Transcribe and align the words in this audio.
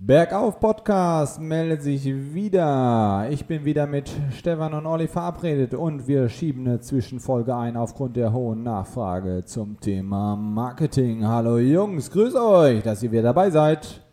Bergauf 0.00 0.60
Podcast 0.60 1.40
meldet 1.40 1.82
sich 1.82 2.04
wieder. 2.04 3.26
Ich 3.32 3.46
bin 3.46 3.64
wieder 3.64 3.88
mit 3.88 4.08
Stefan 4.30 4.72
und 4.72 4.86
Olli 4.86 5.08
verabredet 5.08 5.74
und 5.74 6.06
wir 6.06 6.28
schieben 6.28 6.68
eine 6.68 6.78
Zwischenfolge 6.78 7.56
ein 7.56 7.76
aufgrund 7.76 8.16
der 8.16 8.32
hohen 8.32 8.62
Nachfrage 8.62 9.44
zum 9.44 9.80
Thema 9.80 10.36
Marketing. 10.36 11.26
Hallo 11.26 11.58
Jungs, 11.58 12.12
grüß 12.12 12.36
euch, 12.36 12.84
dass 12.84 13.02
ihr 13.02 13.10
wieder 13.10 13.24
dabei 13.24 13.50
seid. 13.50 14.04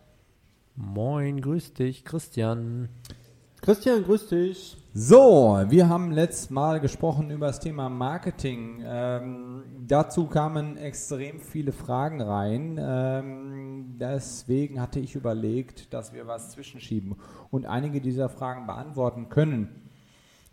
Moin, 0.74 1.40
grüß 1.40 1.74
dich, 1.74 2.04
Christian. 2.04 2.88
Christian, 3.62 4.02
grüß 4.02 4.26
dich. 4.26 4.76
So, 4.98 5.62
wir 5.68 5.90
haben 5.90 6.10
letztes 6.10 6.48
Mal 6.48 6.80
gesprochen 6.80 7.30
über 7.30 7.48
das 7.48 7.60
Thema 7.60 7.90
Marketing. 7.90 8.82
Ähm, 8.82 9.62
dazu 9.86 10.24
kamen 10.24 10.78
extrem 10.78 11.38
viele 11.38 11.72
Fragen 11.72 12.22
rein. 12.22 12.80
Ähm, 12.80 13.96
deswegen 14.00 14.80
hatte 14.80 14.98
ich 14.98 15.14
überlegt, 15.14 15.92
dass 15.92 16.14
wir 16.14 16.26
was 16.26 16.52
zwischenschieben 16.52 17.16
und 17.50 17.66
einige 17.66 18.00
dieser 18.00 18.30
Fragen 18.30 18.66
beantworten 18.66 19.28
können. 19.28 19.68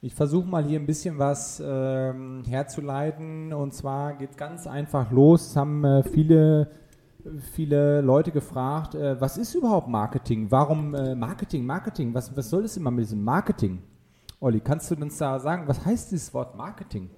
Ich 0.01 0.13
versuche 0.13 0.45
mal 0.45 0.65
hier 0.65 0.77
ein 0.77 0.87
bisschen 0.87 1.19
was 1.19 1.63
ähm, 1.65 2.43
herzuleiten 2.45 3.53
und 3.53 3.73
zwar 3.73 4.11
geht 4.11 4.35
ganz 4.35 4.67
einfach 4.67 5.09
los. 5.09 5.51
Es 5.51 5.55
haben 5.55 5.85
äh, 5.85 6.03
viele 6.03 6.69
viele 7.53 8.01
Leute 8.01 8.31
gefragt, 8.31 8.93
äh, 8.95 9.21
was 9.21 9.37
ist 9.37 9.55
überhaupt 9.55 9.87
Marketing? 9.87 10.51
Warum 10.51 10.93
äh, 10.93 11.15
Marketing, 11.15 11.65
Marketing? 11.65 12.13
Was, 12.13 12.35
was 12.35 12.49
soll 12.49 12.65
es 12.65 12.75
immer 12.75 12.91
mit 12.91 13.05
diesem 13.05 13.23
Marketing? 13.23 13.81
Olli, 14.43 14.59
kannst 14.59 14.91
du 14.91 14.95
uns 14.95 15.17
da 15.17 15.39
sagen, 15.39 15.69
was 15.69 15.85
heißt 15.85 16.11
dieses 16.11 16.33
Wort 16.33 16.57
Marketing? 16.57 17.09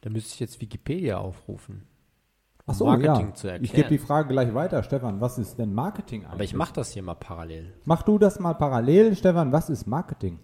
Da 0.00 0.10
müsste 0.10 0.34
ich 0.34 0.40
jetzt 0.40 0.60
Wikipedia 0.60 1.16
aufrufen. 1.16 1.86
Um 2.66 2.72
Achso, 2.72 2.86
Marketing 2.86 3.28
ja. 3.28 3.34
zu 3.34 3.46
erklären. 3.46 3.64
Ich 3.64 3.72
gebe 3.72 3.88
die 3.88 3.98
Frage 3.98 4.30
gleich 4.30 4.52
weiter. 4.52 4.82
Stefan, 4.82 5.20
was 5.20 5.38
ist 5.38 5.60
denn 5.60 5.72
Marketing 5.72 6.22
eigentlich? 6.22 6.32
Aber 6.32 6.42
ich 6.42 6.54
mache 6.54 6.72
das 6.72 6.90
hier 6.90 7.04
mal 7.04 7.14
parallel. 7.14 7.72
Mach 7.84 8.02
du 8.02 8.18
das 8.18 8.40
mal 8.40 8.54
parallel. 8.54 9.14
Stefan, 9.14 9.52
was 9.52 9.70
ist 9.70 9.86
Marketing? 9.86 10.40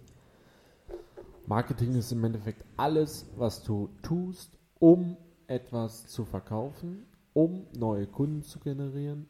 Marketing 1.45 1.95
ist 1.95 2.13
im 2.13 2.23
Endeffekt 2.23 2.63
alles, 2.77 3.25
was 3.35 3.61
du 3.61 3.89
tust, 4.01 4.57
um 4.79 5.17
etwas 5.47 6.07
zu 6.07 6.23
verkaufen, 6.23 7.05
um 7.33 7.67
neue 7.77 8.07
Kunden 8.07 8.43
zu 8.43 8.59
generieren, 8.59 9.27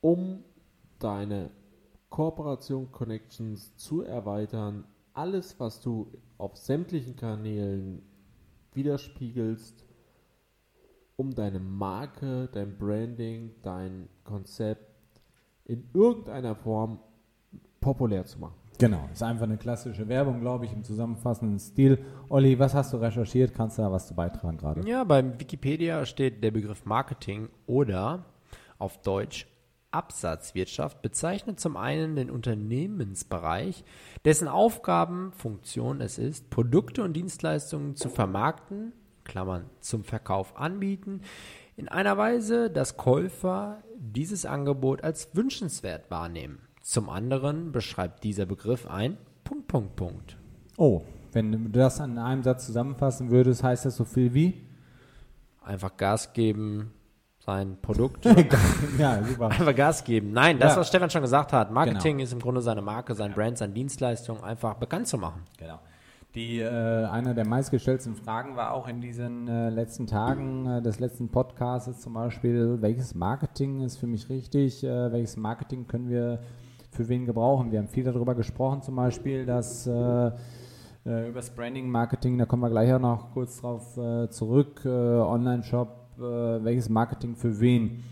um 0.00 0.42
deine 0.98 1.50
Kooperation, 2.10 2.90
Connections 2.92 3.76
zu 3.76 4.02
erweitern. 4.02 4.84
Alles, 5.14 5.58
was 5.58 5.80
du 5.80 6.12
auf 6.38 6.56
sämtlichen 6.56 7.16
Kanälen 7.16 8.02
widerspiegelst, 8.74 9.84
um 11.16 11.34
deine 11.34 11.60
Marke, 11.60 12.48
dein 12.52 12.76
Branding, 12.78 13.52
dein 13.62 14.08
Konzept 14.24 14.90
in 15.64 15.88
irgendeiner 15.92 16.54
Form 16.54 16.98
populär 17.80 18.24
zu 18.26 18.38
machen. 18.38 18.54
Genau, 18.78 19.08
ist 19.12 19.22
einfach 19.22 19.44
eine 19.44 19.58
klassische 19.58 20.08
Werbung, 20.08 20.40
glaube 20.40 20.64
ich, 20.64 20.72
im 20.72 20.82
zusammenfassenden 20.82 21.58
Stil. 21.58 22.02
Olli, 22.30 22.58
was 22.58 22.72
hast 22.74 22.94
du 22.94 22.96
recherchiert? 22.96 23.54
Kannst 23.54 23.76
du 23.76 23.82
da 23.82 23.92
was 23.92 24.06
zu 24.06 24.14
beitragen 24.14 24.56
gerade? 24.56 24.88
Ja, 24.88 25.04
beim 25.04 25.38
Wikipedia 25.38 26.06
steht 26.06 26.42
der 26.42 26.50
Begriff 26.50 26.86
Marketing 26.86 27.50
oder 27.66 28.24
auf 28.78 29.02
Deutsch 29.02 29.46
Absatzwirtschaft 29.92 31.02
bezeichnet 31.02 31.60
zum 31.60 31.76
einen 31.76 32.16
den 32.16 32.30
Unternehmensbereich, 32.30 33.84
dessen 34.24 34.48
Aufgaben, 34.48 35.32
Funktion 35.32 36.00
es 36.00 36.18
ist, 36.18 36.50
Produkte 36.50 37.02
und 37.02 37.14
Dienstleistungen 37.14 37.96
zu 37.96 38.08
vermarkten, 38.08 38.92
Klammern 39.24 39.64
zum 39.80 40.04
Verkauf 40.04 40.56
anbieten, 40.56 41.22
in 41.76 41.88
einer 41.88 42.18
Weise, 42.18 42.70
dass 42.70 42.96
Käufer 42.96 43.82
dieses 43.96 44.46
Angebot 44.46 45.02
als 45.02 45.34
wünschenswert 45.34 46.10
wahrnehmen. 46.10 46.60
Zum 46.82 47.08
anderen 47.08 47.72
beschreibt 47.72 48.24
dieser 48.24 48.46
Begriff 48.46 48.86
ein 48.86 49.16
Punkt, 49.44 49.68
Punkt, 49.68 49.96
Punkt. 49.96 50.36
Oh, 50.76 51.02
wenn 51.32 51.52
du 51.52 51.70
das 51.70 52.00
in 52.00 52.18
einem 52.18 52.42
Satz 52.42 52.66
zusammenfassen 52.66 53.30
würdest, 53.30 53.62
heißt 53.62 53.84
das 53.84 53.96
so 53.96 54.04
viel 54.04 54.34
wie? 54.34 54.66
Einfach 55.62 55.96
Gas 55.96 56.32
geben, 56.32 56.92
sein 57.40 57.76
Produkt. 57.82 58.24
ja, 58.98 59.22
super. 59.24 59.48
Einfach 59.48 59.74
Gas 59.74 60.04
geben. 60.04 60.32
Nein, 60.32 60.58
das, 60.58 60.74
Ja. 60.74 60.80
was 60.80 60.88
Stefan 60.88 61.10
schon 61.10 61.22
gesagt 61.22 61.52
hat. 61.52 61.70
Marketing 61.72 62.18
Genau. 62.18 62.24
ist 62.24 62.32
im 62.32 62.38
Grunde 62.40 62.60
seine 62.60 62.82
Marke, 62.82 63.14
sein 63.14 63.32
Brand, 63.32 63.58
seine 63.58 63.72
Dienstleistung 63.72 64.42
einfach 64.44 64.74
bekannt 64.74 65.06
zu 65.08 65.16
machen. 65.18 65.42
Genau. 65.58 65.78
Die, 66.34 66.60
äh, 66.60 66.68
einer 67.06 67.34
der 67.34 67.44
meistgestellten 67.46 68.14
Fragen 68.14 68.54
war 68.54 68.72
auch 68.72 68.86
in 68.86 69.00
diesen 69.00 69.48
äh, 69.48 69.68
letzten 69.70 70.06
Tagen 70.06 70.64
äh, 70.66 70.80
des 70.82 71.00
letzten 71.00 71.28
Podcasts 71.28 72.00
zum 72.00 72.12
Beispiel, 72.14 72.78
welches 72.80 73.16
Marketing 73.16 73.80
ist 73.80 73.96
für 73.96 74.06
mich 74.06 74.28
richtig, 74.28 74.84
äh, 74.84 75.10
welches 75.10 75.36
Marketing 75.36 75.88
können 75.88 76.08
wir 76.08 76.38
für 76.92 77.08
wen 77.08 77.26
gebrauchen. 77.26 77.72
Wir 77.72 77.80
haben 77.80 77.88
viel 77.88 78.04
darüber 78.04 78.36
gesprochen, 78.36 78.82
zum 78.82 78.94
Beispiel, 78.94 79.44
dass 79.44 79.88
äh, 79.88 79.90
äh, 81.06 81.28
über 81.28 81.40
das 81.40 81.50
Branding, 81.50 81.88
Marketing, 81.90 82.38
da 82.38 82.44
kommen 82.44 82.62
wir 82.62 82.70
gleich 82.70 82.92
auch 82.92 83.00
noch 83.00 83.32
kurz 83.32 83.60
drauf 83.60 83.96
äh, 83.96 84.28
zurück, 84.28 84.82
äh, 84.84 84.88
Online-Shop, 84.88 85.99
welches 86.18 86.88
Marketing 86.88 87.36
für 87.36 87.60
wen. 87.60 88.02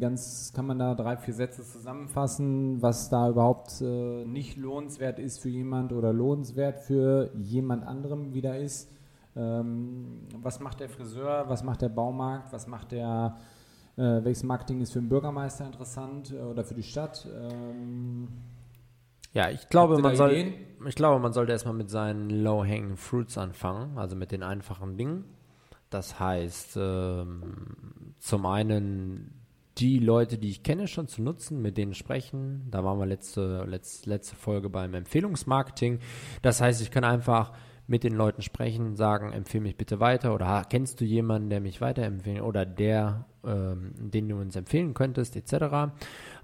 Ganz 0.00 0.52
kann 0.52 0.66
man 0.66 0.80
da 0.80 0.94
drei, 0.96 1.16
vier 1.16 1.32
Sätze 1.34 1.62
zusammenfassen, 1.62 2.82
was 2.82 3.08
da 3.08 3.28
überhaupt 3.28 3.80
äh, 3.80 4.24
nicht 4.24 4.56
lohnenswert 4.56 5.20
ist 5.20 5.38
für 5.38 5.48
jemand 5.48 5.92
oder 5.92 6.12
lohnenswert 6.12 6.80
für 6.80 7.30
jemand 7.36 7.86
anderem 7.86 8.34
wieder 8.34 8.58
ist. 8.58 8.90
Ähm, 9.36 10.22
was 10.42 10.58
macht 10.58 10.80
der 10.80 10.88
Friseur, 10.88 11.44
was 11.46 11.62
macht 11.62 11.82
der 11.82 11.88
Baumarkt, 11.88 12.52
was 12.52 12.66
macht 12.66 12.90
der, 12.90 13.36
äh, 13.96 14.02
welches 14.24 14.42
Marketing 14.42 14.80
ist 14.80 14.92
für 14.92 14.98
den 14.98 15.08
Bürgermeister 15.08 15.64
interessant 15.66 16.32
äh, 16.32 16.40
oder 16.40 16.64
für 16.64 16.74
die 16.74 16.82
Stadt? 16.82 17.28
Ähm, 17.32 18.26
Ja, 19.34 19.50
ich 19.50 19.68
glaube, 19.68 19.98
man 19.98 20.16
soll, 20.16 20.32
Ideen? 20.32 20.54
ich 20.84 20.96
glaube, 20.96 21.20
man 21.20 21.32
sollte 21.32 21.52
erstmal 21.52 21.74
mit 21.74 21.90
seinen 21.90 22.28
Low-Hanging 22.28 22.96
Fruits 22.96 23.38
anfangen, 23.38 23.96
also 23.96 24.16
mit 24.16 24.32
den 24.32 24.42
einfachen 24.42 24.96
Dingen. 24.96 25.24
Das 25.90 26.20
heißt, 26.20 26.76
ähm, 26.80 28.14
zum 28.18 28.46
einen 28.46 29.34
die 29.78 29.98
Leute, 29.98 30.38
die 30.38 30.50
ich 30.50 30.62
kenne, 30.62 30.88
schon 30.88 31.08
zu 31.08 31.22
nutzen, 31.22 31.62
mit 31.62 31.76
denen 31.76 31.94
sprechen. 31.94 32.68
Da 32.70 32.84
waren 32.84 32.98
wir 32.98 33.06
letzte, 33.06 33.64
letzte, 33.64 34.10
letzte 34.10 34.36
Folge 34.36 34.68
beim 34.68 34.94
Empfehlungsmarketing. 34.94 36.00
Das 36.42 36.60
heißt, 36.60 36.82
ich 36.82 36.90
kann 36.90 37.04
einfach 37.04 37.52
mit 37.86 38.04
den 38.04 38.14
Leuten 38.14 38.42
sprechen, 38.42 38.94
sagen, 38.94 39.32
empfehle 39.32 39.62
mich 39.62 39.76
bitte 39.76 39.98
weiter 39.98 40.32
oder 40.34 40.46
"Ha, 40.46 40.62
kennst 40.64 41.00
du 41.00 41.04
jemanden, 41.04 41.50
der 41.50 41.60
mich 41.60 41.80
weiterempfehlen 41.80 42.42
oder 42.42 42.64
der, 42.64 43.24
ähm, 43.44 43.92
den 43.98 44.28
du 44.28 44.36
uns 44.36 44.54
empfehlen 44.54 44.94
könntest, 44.94 45.34
etc. 45.34 45.92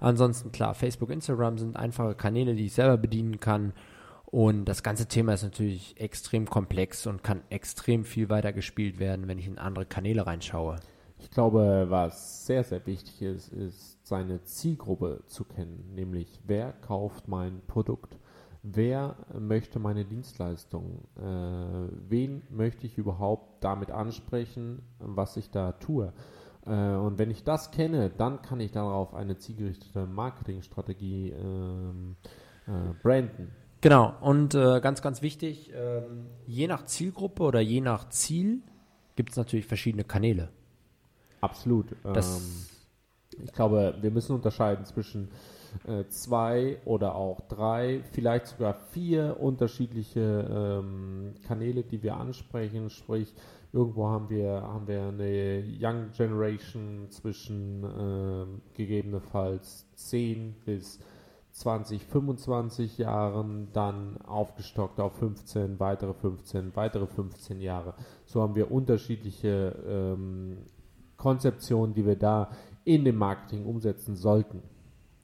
Ansonsten 0.01 0.51
klar, 0.51 0.73
Facebook, 0.73 1.09
Instagram 1.09 1.57
sind 1.57 1.77
einfache 1.77 2.15
Kanäle, 2.15 2.53
die 2.55 2.65
ich 2.65 2.73
selber 2.73 2.97
bedienen 2.97 3.39
kann. 3.39 3.71
Und 4.29 4.65
das 4.65 4.83
ganze 4.83 5.07
Thema 5.07 5.33
ist 5.33 5.43
natürlich 5.43 5.99
extrem 6.01 6.49
komplex 6.49 7.07
und 7.07 7.23
kann 7.23 7.41
extrem 7.49 8.03
viel 8.03 8.29
weiter 8.29 8.51
gespielt 8.51 8.99
werden, 8.99 9.27
wenn 9.29 9.39
ich 9.39 9.47
in 9.47 9.57
andere 9.57 9.85
Kanäle 9.85 10.27
reinschaue. 10.27 10.77
Ich 11.19 11.31
glaube, 11.31 11.85
was 11.87 12.45
sehr, 12.45 12.63
sehr 12.63 12.85
wichtig 12.85 13.21
ist, 13.21 13.53
ist 13.53 14.05
seine 14.05 14.43
Zielgruppe 14.43 15.23
zu 15.27 15.45
kennen, 15.45 15.91
nämlich 15.95 16.41
wer 16.45 16.73
kauft 16.73 17.27
mein 17.27 17.61
Produkt, 17.67 18.17
wer 18.63 19.15
möchte 19.39 19.79
meine 19.79 20.03
Dienstleistung, 20.03 21.05
äh, 21.15 21.89
wen 22.09 22.43
möchte 22.49 22.85
ich 22.85 22.97
überhaupt 22.97 23.63
damit 23.63 23.91
ansprechen, 23.91 24.83
was 24.99 25.37
ich 25.37 25.49
da 25.49 25.71
tue. 25.71 26.11
Äh, 26.65 26.95
und 26.95 27.17
wenn 27.17 27.31
ich 27.31 27.43
das 27.43 27.71
kenne, 27.71 28.09
dann 28.09 28.41
kann 28.41 28.59
ich 28.59 28.71
darauf 28.71 29.13
eine 29.13 29.37
zielgerichtete 29.37 30.05
Marketingstrategie 30.05 31.29
ähm, 31.31 32.17
äh, 32.67 32.93
branden. 33.01 33.55
Genau, 33.81 34.13
und 34.21 34.55
äh, 34.55 34.79
ganz, 34.81 35.01
ganz 35.01 35.21
wichtig, 35.21 35.71
ähm, 35.75 36.25
je 36.45 36.67
nach 36.67 36.85
Zielgruppe 36.85 37.43
oder 37.43 37.59
je 37.59 37.81
nach 37.81 38.09
Ziel 38.09 38.61
gibt 39.15 39.31
es 39.31 39.37
natürlich 39.37 39.65
verschiedene 39.67 40.03
Kanäle. 40.03 40.49
Absolut. 41.41 41.95
Das- 42.03 42.37
ähm, 42.39 43.43
ich 43.43 43.53
glaube, 43.53 43.95
wir 44.01 44.09
müssen 44.09 44.33
unterscheiden 44.33 44.85
zwischen 44.85 45.29
äh, 45.85 46.05
zwei 46.07 46.79
oder 46.85 47.13
auch 47.15 47.41
drei, 47.41 48.01
vielleicht 48.13 48.47
sogar 48.47 48.73
vier 48.91 49.37
unterschiedliche 49.39 50.79
ähm, 50.81 51.35
Kanäle, 51.45 51.83
die 51.83 52.01
wir 52.01 52.15
ansprechen. 52.17 52.89
Sprich, 52.89 53.31
irgendwo 53.73 54.07
haben 54.07 54.29
wir, 54.29 54.61
haben 54.63 54.87
wir 54.87 55.03
eine 55.09 55.63
Young 55.79 56.09
Generation 56.17 57.07
zwischen 57.11 57.83
ähm, 57.83 58.61
gegebenenfalls 58.73 59.85
10 59.95 60.55
bis 60.65 60.97
20, 60.97 61.07
25 61.63 62.97
Jahren, 62.97 63.67
dann 63.73 64.17
aufgestockt 64.21 64.99
auf 64.99 65.13
15, 65.17 65.79
weitere 65.79 66.13
15, 66.13 66.75
weitere 66.75 67.07
15 67.07 67.61
Jahre. 67.61 67.93
So 68.25 68.41
haben 68.41 68.55
wir 68.55 68.71
unterschiedliche 68.71 69.75
ähm, 69.87 70.57
Konzeptionen, 71.17 71.93
die 71.93 72.05
wir 72.05 72.15
da 72.15 72.49
in 72.85 73.03
dem 73.03 73.17
Marketing 73.17 73.65
umsetzen 73.65 74.15
sollten. 74.15 74.61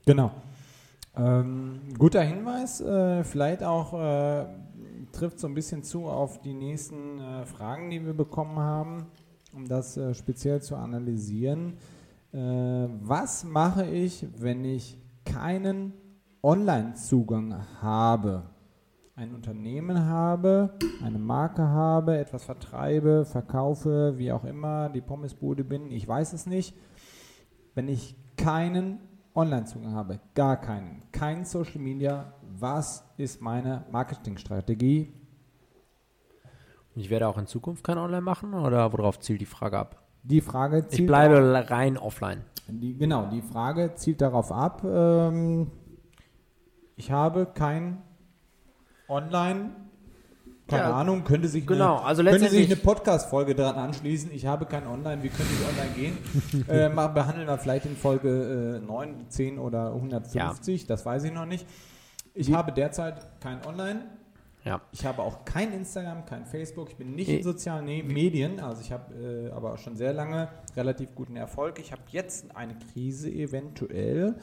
Genau. 0.06 0.32
Ähm, 1.16 1.80
guter 1.98 2.24
Hinweis, 2.24 2.82
äh, 2.82 3.24
vielleicht 3.24 3.64
auch 3.64 3.94
äh, 3.94 4.46
trifft 5.12 5.40
so 5.40 5.48
ein 5.48 5.54
bisschen 5.54 5.84
zu 5.84 6.06
auf 6.06 6.42
die 6.42 6.54
nächsten 6.54 7.20
äh, 7.20 7.46
Fragen, 7.46 7.92
die 7.92 8.04
wir 8.04 8.14
bekommen 8.14 8.58
haben, 8.58 9.06
um 9.54 9.68
das 9.68 9.96
äh, 9.96 10.14
speziell 10.16 10.62
zu 10.62 10.76
analysieren. 10.76 11.78
Äh, 12.34 12.38
was 12.38 13.44
mache 13.44 13.86
ich, 13.86 14.26
wenn 14.40 14.66
ich 14.66 14.98
keinen 15.24 15.94
Online-Zugang 16.46 17.56
habe? 17.82 18.44
Ein 19.16 19.34
Unternehmen 19.34 20.06
habe, 20.08 20.74
eine 21.02 21.18
Marke 21.18 21.62
habe, 21.62 22.18
etwas 22.18 22.44
vertreibe, 22.44 23.24
verkaufe, 23.24 24.16
wie 24.18 24.30
auch 24.30 24.44
immer, 24.44 24.90
die 24.90 25.00
Pommesbude 25.00 25.64
bin, 25.64 25.90
ich 25.90 26.06
weiß 26.06 26.34
es 26.34 26.46
nicht. 26.46 26.76
Wenn 27.76 27.88
ich 27.88 28.18
keinen 28.36 29.00
Online-Zugang 29.34 29.94
habe, 29.94 30.20
gar 30.34 30.60
keinen, 30.60 31.04
kein 31.14 31.46
Social 31.46 31.80
Media, 31.80 32.34
was 32.60 33.06
ist 33.16 33.42
meine 33.42 33.86
Marketingstrategie? 33.90 35.14
Ich 36.94 37.10
werde 37.10 37.30
auch 37.30 37.38
in 37.38 37.48
Zukunft 37.48 37.86
kein 37.86 37.98
Online 37.98 38.22
machen 38.22 38.54
oder 38.54 38.92
worauf 38.92 39.18
zielt 39.22 39.40
die 39.40 39.46
Frage 39.46 39.80
ab? 39.80 40.04
Die 40.24 40.42
Frage 40.42 40.88
zielt 40.88 41.00
Ich 41.00 41.08
bleibe 41.08 41.70
rein 41.70 41.98
offline. 41.98 42.42
Die, 42.68 42.98
genau, 42.98 43.28
die 43.28 43.42
Frage 43.42 43.94
zielt 43.96 44.20
darauf 44.20 44.52
ab, 44.52 44.84
ähm, 44.86 45.72
ich 46.96 47.12
habe 47.12 47.48
kein 47.54 48.02
Online, 49.08 49.72
keine 50.68 50.84
ja, 50.84 50.94
Ahnung, 50.94 51.24
könnte 51.24 51.48
sich 51.48 51.68
genau, 51.68 51.98
eine, 51.98 52.06
also 52.06 52.24
könnte 52.24 52.50
sich 52.50 52.68
eine 52.68 52.78
Podcast-Folge 52.78 53.54
daran 53.54 53.90
anschließen. 53.90 54.32
Ich 54.32 54.46
habe 54.46 54.66
kein 54.66 54.88
Online, 54.88 55.22
wie 55.22 55.30
könnte 55.30 55.52
ich 55.54 55.68
online 55.68 55.94
gehen? 55.96 56.66
äh, 56.70 56.90
mal 56.90 57.08
behandeln 57.08 57.48
wir 57.48 57.58
vielleicht 57.58 57.86
in 57.86 57.98
Folge 57.98 58.80
äh, 58.82 58.86
9, 58.86 59.26
10 59.30 59.60
oder 59.60 59.94
150, 59.94 60.82
ja. 60.82 60.88
das 60.88 61.06
weiß 61.06 61.26
ich 61.26 61.34
noch 61.34 61.46
nicht. 61.46 61.68
Ich 62.34 62.52
habe 62.54 62.72
derzeit 62.72 63.40
kein 63.42 63.66
Online. 63.66 64.06
Ja. 64.66 64.82
Ich 64.92 65.06
habe 65.06 65.22
auch 65.22 65.44
kein 65.44 65.74
Instagram, 65.74 66.26
kein 66.26 66.46
Facebook. 66.46 66.90
Ich 66.90 66.96
bin 66.96 67.16
nicht 67.16 67.30
in 67.30 67.44
sozialen 67.44 67.86
Medien. 67.86 68.60
Also 68.60 68.82
ich 68.82 68.92
habe 68.92 69.14
äh, 69.14 69.52
aber 69.52 69.78
schon 69.78 69.98
sehr 69.98 70.14
lange 70.14 70.48
relativ 70.76 71.14
guten 71.16 71.36
Erfolg. 71.36 71.80
Ich 71.80 71.92
habe 71.92 72.02
jetzt 72.08 72.56
eine 72.56 72.76
Krise 72.94 73.30
eventuell. 73.30 74.36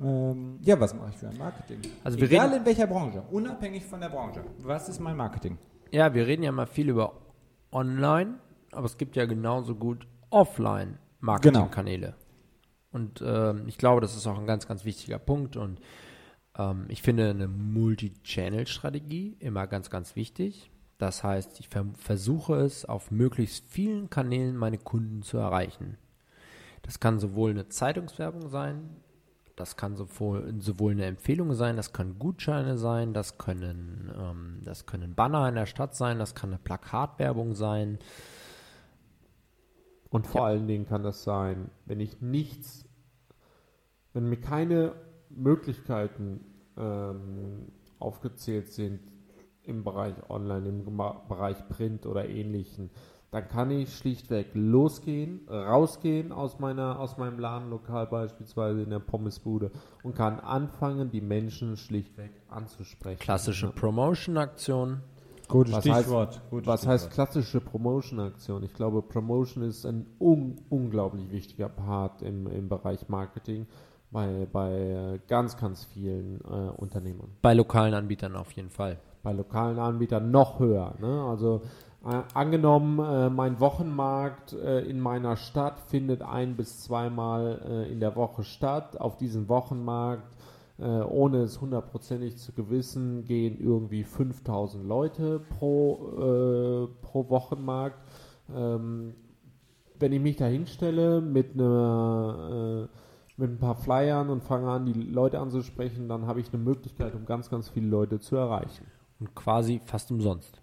Ähm, 0.00 0.58
ja, 0.62 0.78
was 0.78 0.94
mache 0.94 1.10
ich 1.10 1.16
für 1.16 1.28
ein 1.28 1.38
Marketing? 1.38 1.80
Also 2.04 2.18
Egal 2.18 2.52
in 2.52 2.64
welcher 2.64 2.86
Branche, 2.86 3.22
unabhängig 3.30 3.84
von 3.84 4.00
der 4.00 4.08
Branche. 4.08 4.44
Was 4.58 4.88
ist 4.88 5.00
mein 5.00 5.16
Marketing? 5.16 5.58
Ja, 5.90 6.14
wir 6.14 6.26
reden 6.26 6.42
ja 6.42 6.52
mal 6.52 6.66
viel 6.66 6.88
über 6.88 7.14
Online, 7.72 8.38
aber 8.72 8.86
es 8.86 8.96
gibt 8.96 9.16
ja 9.16 9.26
genauso 9.26 9.74
gut 9.74 10.06
Offline-Marketingkanäle. 10.30 12.06
Genau. 12.06 12.16
Und 12.92 13.22
ähm, 13.24 13.64
ich 13.66 13.78
glaube, 13.78 14.00
das 14.00 14.16
ist 14.16 14.26
auch 14.26 14.38
ein 14.38 14.46
ganz, 14.46 14.66
ganz 14.66 14.84
wichtiger 14.84 15.18
Punkt. 15.18 15.56
Und 15.56 15.80
ähm, 16.58 16.86
ich 16.88 17.02
finde 17.02 17.30
eine 17.30 17.48
Multi-Channel-Strategie 17.48 19.36
immer 19.40 19.66
ganz, 19.66 19.90
ganz 19.90 20.16
wichtig. 20.16 20.70
Das 20.98 21.24
heißt, 21.24 21.60
ich 21.60 21.68
ver 21.68 21.86
versuche 21.96 22.56
es 22.56 22.84
auf 22.84 23.10
möglichst 23.10 23.64
vielen 23.68 24.10
Kanälen 24.10 24.56
meine 24.56 24.78
Kunden 24.78 25.22
zu 25.22 25.38
erreichen. 25.38 25.96
Das 26.82 27.00
kann 27.00 27.18
sowohl 27.18 27.50
eine 27.50 27.68
Zeitungswerbung 27.68 28.48
sein, 28.48 28.96
das 29.60 29.76
kann 29.76 29.94
sowohl, 29.94 30.54
sowohl 30.60 30.92
eine 30.92 31.04
Empfehlung 31.04 31.54
sein, 31.54 31.76
das 31.76 31.92
können 31.92 32.18
Gutscheine 32.18 32.78
sein, 32.78 33.12
das 33.12 33.38
können, 33.38 34.10
ähm, 34.18 34.62
das 34.64 34.86
können 34.86 35.14
Banner 35.14 35.48
in 35.48 35.54
der 35.54 35.66
Stadt 35.66 35.94
sein, 35.94 36.18
das 36.18 36.34
kann 36.34 36.50
eine 36.50 36.58
Plakatwerbung 36.58 37.54
sein. 37.54 37.98
Und 40.08 40.26
vor 40.26 40.40
ja. 40.40 40.46
allen 40.48 40.66
Dingen 40.66 40.86
kann 40.86 41.02
das 41.02 41.22
sein, 41.22 41.70
wenn 41.84 42.00
ich 42.00 42.20
nichts, 42.20 42.88
wenn 44.12 44.28
mir 44.28 44.40
keine 44.40 44.94
Möglichkeiten 45.28 46.40
ähm, 46.76 47.70
aufgezählt 48.00 48.72
sind 48.72 49.00
im 49.62 49.84
Bereich 49.84 50.14
Online, 50.28 50.68
im 50.68 50.84
Bereich 51.28 51.68
Print 51.68 52.06
oder 52.06 52.28
ähnlichen, 52.28 52.90
dann 53.30 53.48
kann 53.48 53.70
ich 53.70 53.96
schlichtweg 53.96 54.48
losgehen, 54.54 55.46
rausgehen 55.48 56.32
aus 56.32 56.58
meiner, 56.58 56.98
aus 56.98 57.16
meinem 57.16 57.38
Ladenlokal 57.38 58.06
beispielsweise 58.06 58.82
in 58.82 58.90
der 58.90 58.98
Pommesbude 58.98 59.70
und 60.02 60.16
kann 60.16 60.40
anfangen, 60.40 61.10
die 61.10 61.20
Menschen 61.20 61.76
schlichtweg 61.76 62.32
anzusprechen. 62.48 63.20
Klassische. 63.20 63.68
Promotion-Aktion. 63.68 65.00
Gutes 65.46 65.74
was 65.74 65.84
Stichwort. 65.84 66.28
Heißt, 66.36 66.50
Gutes 66.50 66.66
was 66.66 66.80
Stichwort. 66.80 67.00
heißt 67.00 67.10
klassische 67.10 67.60
Promotion-Aktion? 67.60 68.62
Ich 68.64 68.74
glaube, 68.74 69.02
Promotion 69.02 69.62
ist 69.64 69.84
ein 69.84 70.06
un 70.18 70.56
unglaublich 70.68 71.30
wichtiger 71.30 71.68
Part 71.68 72.22
im, 72.22 72.46
im 72.48 72.68
Bereich 72.68 73.08
Marketing 73.08 73.66
bei, 74.10 74.46
bei 74.52 75.20
ganz, 75.28 75.56
ganz 75.56 75.84
vielen 75.84 76.40
äh, 76.40 76.70
Unternehmen. 76.76 77.36
Bei 77.42 77.54
lokalen 77.54 77.94
Anbietern 77.94 78.36
auf 78.36 78.52
jeden 78.52 78.70
Fall. 78.70 78.98
Bei 79.22 79.32
lokalen 79.32 79.78
Anbietern 79.78 80.30
noch 80.30 80.58
höher. 80.58 80.94
Ne? 81.00 81.24
Also 81.28 81.62
äh, 82.04 82.22
angenommen, 82.32 82.98
äh, 82.98 83.28
mein 83.28 83.60
Wochenmarkt 83.60 84.54
äh, 84.54 84.80
in 84.80 85.00
meiner 85.00 85.36
Stadt 85.36 85.80
findet 85.80 86.22
ein 86.22 86.56
bis 86.56 86.80
zweimal 86.80 87.60
äh, 87.68 87.92
in 87.92 88.00
der 88.00 88.16
Woche 88.16 88.42
statt. 88.42 88.98
Auf 88.98 89.18
diesen 89.18 89.50
Wochenmarkt, 89.50 90.34
äh, 90.78 90.84
ohne 90.84 91.38
es 91.42 91.60
hundertprozentig 91.60 92.38
zu 92.38 92.52
gewissen, 92.52 93.24
gehen 93.24 93.58
irgendwie 93.60 94.04
5000 94.04 94.82
Leute 94.86 95.40
pro, 95.40 96.88
äh, 96.88 97.02
pro 97.02 97.28
Wochenmarkt. 97.28 97.98
Ähm, 98.54 99.14
wenn 99.98 100.12
ich 100.12 100.20
mich 100.20 100.36
da 100.36 100.46
hinstelle 100.46 101.20
mit 101.20 101.52
einer 101.54 102.88
mit 103.36 103.50
ein 103.50 103.58
paar 103.58 103.74
Flyern 103.74 104.28
und 104.28 104.42
fange 104.42 104.70
an, 104.70 104.84
die 104.84 104.92
Leute 104.92 105.38
anzusprechen, 105.38 106.08
dann 106.08 106.26
habe 106.26 106.40
ich 106.40 106.52
eine 106.52 106.62
Möglichkeit, 106.62 107.14
um 107.14 107.24
ganz, 107.24 107.48
ganz 107.48 107.70
viele 107.70 107.86
Leute 107.86 108.20
zu 108.20 108.36
erreichen. 108.36 108.86
Und 109.18 109.34
quasi 109.34 109.80
fast 109.84 110.10
umsonst. 110.10 110.60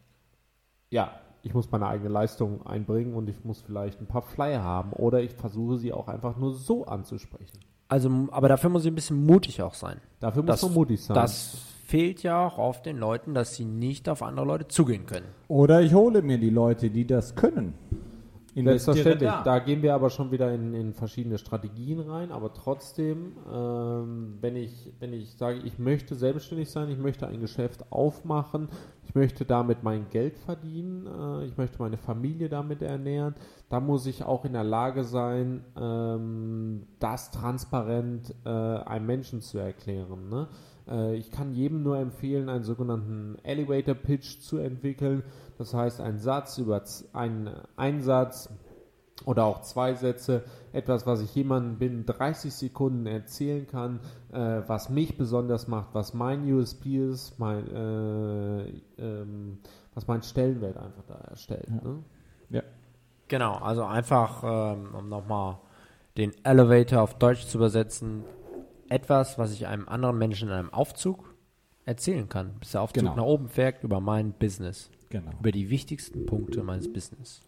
Ja, 0.89 1.11
ich 1.43 1.53
muss 1.53 1.71
meine 1.71 1.87
eigene 1.87 2.09
Leistung 2.09 2.65
einbringen 2.65 3.13
und 3.13 3.29
ich 3.29 3.43
muss 3.43 3.61
vielleicht 3.61 4.01
ein 4.01 4.07
paar 4.07 4.21
Flyer 4.21 4.63
haben 4.63 4.93
oder 4.93 5.21
ich 5.21 5.33
versuche 5.33 5.77
sie 5.77 5.93
auch 5.93 6.07
einfach 6.07 6.37
nur 6.37 6.53
so 6.53 6.85
anzusprechen. 6.85 7.59
Also, 7.89 8.09
aber 8.31 8.49
dafür 8.49 8.69
muss 8.69 8.83
ich 8.83 8.91
ein 8.91 8.95
bisschen 8.95 9.25
mutig 9.25 9.61
auch 9.61 9.73
sein. 9.73 10.01
Dafür 10.19 10.43
muss 10.43 10.61
man 10.61 10.73
mutig 10.73 11.01
sein. 11.01 11.15
Das 11.15 11.55
fehlt 11.85 12.21
ja 12.21 12.45
auch 12.45 12.57
oft 12.57 12.85
den 12.85 12.97
Leuten, 12.97 13.33
dass 13.33 13.55
sie 13.55 13.63
nicht 13.63 14.09
auf 14.09 14.21
andere 14.21 14.45
Leute 14.45 14.67
zugehen 14.67 15.05
können. 15.05 15.27
Oder 15.47 15.81
ich 15.81 15.93
hole 15.93 16.21
mir 16.21 16.37
die 16.37 16.49
Leute, 16.49 16.89
die 16.89 17.07
das 17.07 17.35
können. 17.35 17.75
Selbstverständlich. 18.65 19.29
Da. 19.29 19.43
da 19.43 19.59
gehen 19.59 19.81
wir 19.81 19.93
aber 19.93 20.09
schon 20.09 20.31
wieder 20.31 20.53
in, 20.53 20.73
in 20.73 20.93
verschiedene 20.93 21.37
Strategien 21.37 21.99
rein. 21.99 22.31
Aber 22.31 22.53
trotzdem, 22.53 23.33
ähm, 23.51 24.37
wenn 24.41 24.55
ich 24.55 24.91
wenn 24.99 25.13
ich 25.13 25.35
sage, 25.35 25.59
ich 25.63 25.77
möchte 25.77 26.15
selbstständig 26.15 26.69
sein, 26.69 26.89
ich 26.89 26.97
möchte 26.97 27.27
ein 27.27 27.39
Geschäft 27.39 27.91
aufmachen, 27.91 28.69
ich 29.03 29.15
möchte 29.15 29.45
damit 29.45 29.83
mein 29.83 30.07
Geld 30.09 30.37
verdienen, 30.37 31.07
äh, 31.07 31.45
ich 31.45 31.57
möchte 31.57 31.79
meine 31.79 31.97
Familie 31.97 32.49
damit 32.49 32.81
ernähren, 32.81 33.35
da 33.69 33.79
muss 33.79 34.05
ich 34.05 34.23
auch 34.23 34.45
in 34.45 34.53
der 34.53 34.63
Lage 34.63 35.03
sein, 35.03 35.63
ähm, 35.79 36.83
das 36.99 37.31
transparent 37.31 38.33
äh, 38.45 38.49
einem 38.49 39.05
Menschen 39.05 39.41
zu 39.41 39.57
erklären. 39.57 40.29
Ne? 40.29 40.47
Äh, 40.87 41.15
ich 41.15 41.31
kann 41.31 41.53
jedem 41.53 41.83
nur 41.83 41.97
empfehlen, 41.97 42.49
einen 42.49 42.63
sogenannten 42.63 43.37
Elevator 43.43 43.95
Pitch 43.95 44.39
zu 44.39 44.57
entwickeln 44.57 45.23
das 45.57 45.73
heißt, 45.73 46.01
ein 46.01 46.19
Satz 46.19 46.57
über 46.57 46.83
einen 47.13 47.49
Einsatz 47.75 48.49
oder 49.25 49.45
auch 49.45 49.61
zwei 49.61 49.95
Sätze, 49.95 50.43
etwas, 50.71 51.05
was 51.07 51.21
ich 51.21 51.33
jemandem 51.33 51.79
binnen 51.79 52.05
30 52.05 52.53
Sekunden 52.53 53.05
erzählen 53.07 53.65
kann, 53.65 53.99
äh, 54.31 54.61
was 54.67 54.89
mich 54.89 55.17
besonders 55.17 55.67
macht, 55.67 55.89
was 55.93 56.13
mein 56.13 56.43
USP 56.51 56.97
ist, 56.97 57.39
mein, 57.39 57.67
äh, 57.67 58.67
ähm, 58.99 59.59
was 59.95 60.07
mein 60.07 60.21
Stellenwert 60.21 60.77
einfach 60.77 61.03
da 61.07 61.15
erstellt. 61.15 61.67
Ja. 61.67 61.89
Ne? 61.89 62.03
ja. 62.49 62.63
Genau, 63.27 63.55
also 63.55 63.83
einfach, 63.83 64.43
ähm, 64.43 64.95
um 64.95 65.09
nochmal 65.09 65.57
den 66.17 66.33
Elevator 66.43 67.01
auf 67.01 67.15
Deutsch 67.15 67.45
zu 67.47 67.57
übersetzen, 67.57 68.23
etwas, 68.89 69.37
was 69.37 69.51
ich 69.51 69.67
einem 69.67 69.89
anderen 69.89 70.17
Menschen 70.17 70.47
in 70.47 70.53
einem 70.53 70.73
Aufzug 70.73 71.26
erzählen 71.87 72.27
kann, 72.27 72.53
bis 72.59 72.71
der 72.71 72.81
Aufzug 72.81 73.03
genau. 73.03 73.15
nach 73.15 73.23
oben 73.23 73.47
fährt 73.47 73.83
über 73.83 73.99
mein 73.99 74.33
Business. 74.33 74.89
Genau. 75.09 75.31
Über 75.39 75.51
die 75.51 75.69
wichtigsten 75.69 76.25
Punkte 76.25 76.61
meines 76.61 76.91
Business. 76.91 77.41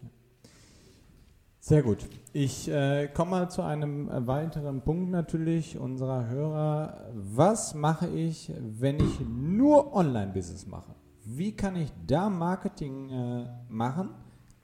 Sehr 1.60 1.82
gut. 1.82 1.98
Ich 2.32 2.70
äh, 2.70 3.08
komme 3.08 3.32
mal 3.32 3.50
zu 3.50 3.60
einem 3.60 4.08
äh, 4.08 4.26
weiteren 4.26 4.80
Punkt 4.80 5.10
natürlich 5.10 5.78
unserer 5.78 6.26
Hörer. 6.28 7.10
Was 7.12 7.74
mache 7.74 8.08
ich, 8.08 8.50
wenn 8.58 8.98
ich 8.98 9.20
nur 9.20 9.94
Online-Business 9.94 10.66
mache? 10.66 10.94
Wie 11.22 11.54
kann 11.54 11.76
ich 11.76 11.92
da 12.06 12.30
Marketing 12.30 13.10
äh, 13.10 13.46
machen? 13.68 14.10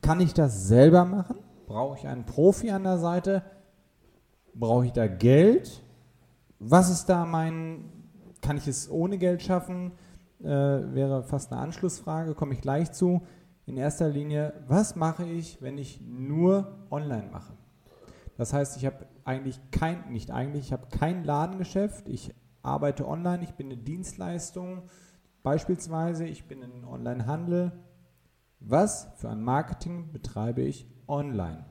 Kann 0.01 0.21
ich 0.21 0.33
das 0.33 0.69
selber 0.69 1.05
machen? 1.05 1.37
Brauche 1.67 1.99
ich 1.99 2.07
einen 2.07 2.25
Profi 2.25 2.71
an 2.71 2.85
der 2.85 2.99
Seite? 2.99 3.43
Brauche 4.55 4.87
ich 4.87 4.93
da 4.93 5.07
Geld? 5.07 5.83
Was 6.59 6.89
ist 6.89 7.07
da 7.07 7.27
mein, 7.27 7.85
kann 8.47 8.57
ich 8.57 8.69
es 8.69 8.91
ohne 8.91 9.19
Geld 9.19 9.43
schaffen? 9.43 9.93
äh, 10.41 10.47
wäre 10.47 11.23
fast 11.23 11.53
eine 11.53 11.61
Anschlussfrage, 11.61 12.35
komme 12.35 12.55
ich 12.55 12.61
gleich 12.61 12.93
zu. 12.93 13.23
In 13.65 13.77
erster 13.77 14.09
Linie, 14.09 14.53
was 14.67 14.97
mache 14.97 15.25
ich, 15.25 15.61
wenn 15.61 15.79
ich 15.79 16.01
nur 16.01 16.87
online 16.91 17.29
mache? 17.33 17.53
Das 18.37 18.53
heißt, 18.53 18.77
ich 18.77 18.87
habe 18.87 19.07
eigentlich 19.25 19.61
kein, 19.71 20.11
nicht 20.11 20.31
eigentlich, 20.31 20.67
ich 20.67 20.73
habe 20.73 20.87
kein 20.89 21.25
Ladengeschäft, 21.25 22.09
ich 22.09 22.35
arbeite 22.63 23.09
online, 23.09 23.43
ich 23.43 23.55
bin 23.55 23.67
eine 23.67 23.79
Dienstleistung, 23.79 24.83
beispielsweise, 25.43 26.27
ich 26.27 26.47
bin 26.47 26.63
ein 26.63 26.85
Onlinehandel. 26.85 27.73
Was 28.61 29.09
für 29.17 29.31
ein 29.31 29.43
Marketing 29.43 30.13
betreibe 30.13 30.63
ich 30.63 30.87
online? 31.09 31.65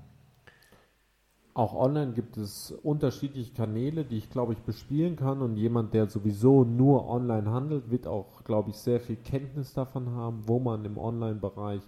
Auch 1.55 1.73
online 1.73 2.11
gibt 2.11 2.35
es 2.35 2.71
unterschiedliche 2.83 3.53
Kanäle, 3.53 4.03
die 4.03 4.17
ich 4.17 4.29
glaube 4.29 4.53
ich 4.53 4.59
bespielen 4.59 5.15
kann 5.15 5.41
und 5.41 5.55
jemand, 5.55 5.93
der 5.93 6.07
sowieso 6.07 6.65
nur 6.65 7.07
online 7.07 7.49
handelt, 7.49 7.89
wird 7.89 8.07
auch 8.07 8.43
glaube 8.43 8.71
ich 8.71 8.75
sehr 8.77 8.99
viel 8.99 9.15
Kenntnis 9.15 9.73
davon 9.73 10.11
haben, 10.11 10.43
wo 10.47 10.59
man 10.59 10.83
im 10.83 10.97
Online-Bereich 10.97 11.81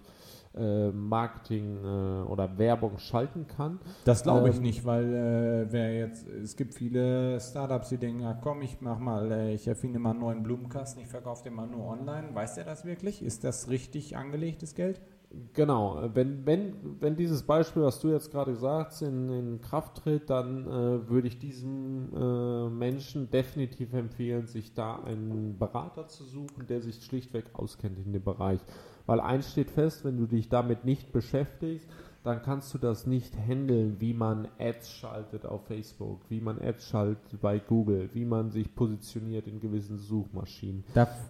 äh, 0.56 0.90
Marketing 0.90 1.76
äh, 1.84 2.22
oder 2.22 2.56
Werbung 2.56 2.96
schalten 2.96 3.46
kann. 3.46 3.78
Das 4.04 4.22
glaube 4.22 4.48
ich 4.48 4.56
Ähm, 4.56 4.62
nicht, 4.62 4.86
weil 4.86 5.04
äh, 5.14 5.70
wer 5.70 5.94
jetzt, 5.98 6.26
es 6.26 6.56
gibt 6.56 6.72
viele 6.74 7.38
Startups, 7.38 7.90
die 7.90 7.98
denken, 7.98 8.22
ja 8.22 8.32
komm, 8.32 8.62
ich 8.62 8.80
mach 8.80 8.98
mal, 8.98 9.30
äh, 9.30 9.54
ich 9.54 9.68
erfinde 9.68 9.98
mal 9.98 10.12
einen 10.12 10.20
neuen 10.20 10.42
Blumenkasten, 10.42 11.02
ich 11.02 11.08
verkaufe 11.08 11.44
den 11.44 11.54
mal 11.54 11.66
nur 11.66 11.84
online. 11.84 12.34
Weiß 12.34 12.54
der 12.54 12.64
das 12.64 12.86
wirklich? 12.86 13.22
Ist 13.22 13.44
das 13.44 13.68
richtig 13.68 14.16
angelegtes 14.16 14.74
Geld? 14.74 15.02
Genau, 15.52 16.00
äh, 16.00 16.14
wenn, 16.14 16.46
wenn, 16.46 16.74
wenn 17.00 17.16
dieses 17.16 17.42
Beispiel, 17.42 17.82
was 17.82 18.00
du 18.00 18.08
jetzt 18.08 18.30
gerade 18.30 18.54
sagst, 18.54 19.02
in, 19.02 19.30
in 19.30 19.60
Kraft 19.60 19.96
tritt, 19.98 20.30
dann 20.30 20.66
äh, 20.66 21.08
würde 21.08 21.28
ich 21.28 21.38
diesem 21.38 22.12
äh, 22.14 22.68
Menschen 22.70 23.30
definitiv 23.30 23.92
empfehlen, 23.92 24.46
sich 24.46 24.74
da 24.74 24.96
einen 24.96 25.58
Berater 25.58 26.08
zu 26.08 26.24
suchen, 26.24 26.66
der 26.68 26.80
sich 26.80 27.04
schlichtweg 27.04 27.46
auskennt 27.52 27.98
in 27.98 28.12
dem 28.12 28.24
Bereich. 28.24 28.60
Weil 29.06 29.20
eins 29.20 29.50
steht 29.50 29.70
fest, 29.70 30.04
wenn 30.04 30.16
du 30.18 30.26
dich 30.26 30.48
damit 30.48 30.84
nicht 30.84 31.12
beschäftigst, 31.12 31.88
dann 32.24 32.42
kannst 32.42 32.74
du 32.74 32.78
das 32.78 33.06
nicht 33.06 33.36
handeln, 33.36 34.00
wie 34.00 34.12
man 34.12 34.48
Ads 34.58 34.90
schaltet 34.90 35.46
auf 35.46 35.66
Facebook, 35.66 36.20
wie 36.28 36.40
man 36.40 36.60
Ads 36.60 36.84
schaltet 36.88 37.40
bei 37.40 37.58
Google, 37.58 38.10
wie 38.12 38.24
man 38.24 38.50
sich 38.50 38.74
positioniert 38.74 39.46
in 39.46 39.60
gewissen 39.60 39.98
Suchmaschinen 39.98 40.84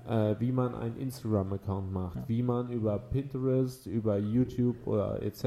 äh, 0.08 0.34
wie 0.38 0.50
man 0.52 0.74
einen 0.74 0.96
Instagram-Account 0.96 1.92
macht, 1.92 2.28
wie 2.28 2.42
man 2.42 2.70
über 2.70 2.98
Pinterest, 2.98 3.86
über 3.86 4.18
YouTube 4.18 4.86
oder 4.86 5.22
etc. 5.22 5.44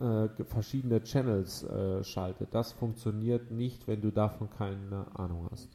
Äh, 0.00 0.28
verschiedene 0.44 1.02
Channels 1.02 1.64
äh, 1.64 2.02
schaltet. 2.04 2.48
Das 2.52 2.72
funktioniert 2.72 3.50
nicht, 3.50 3.86
wenn 3.88 4.02
du 4.02 4.10
davon 4.10 4.50
keine 4.50 5.06
Ahnung 5.16 5.48
hast. 5.50 5.68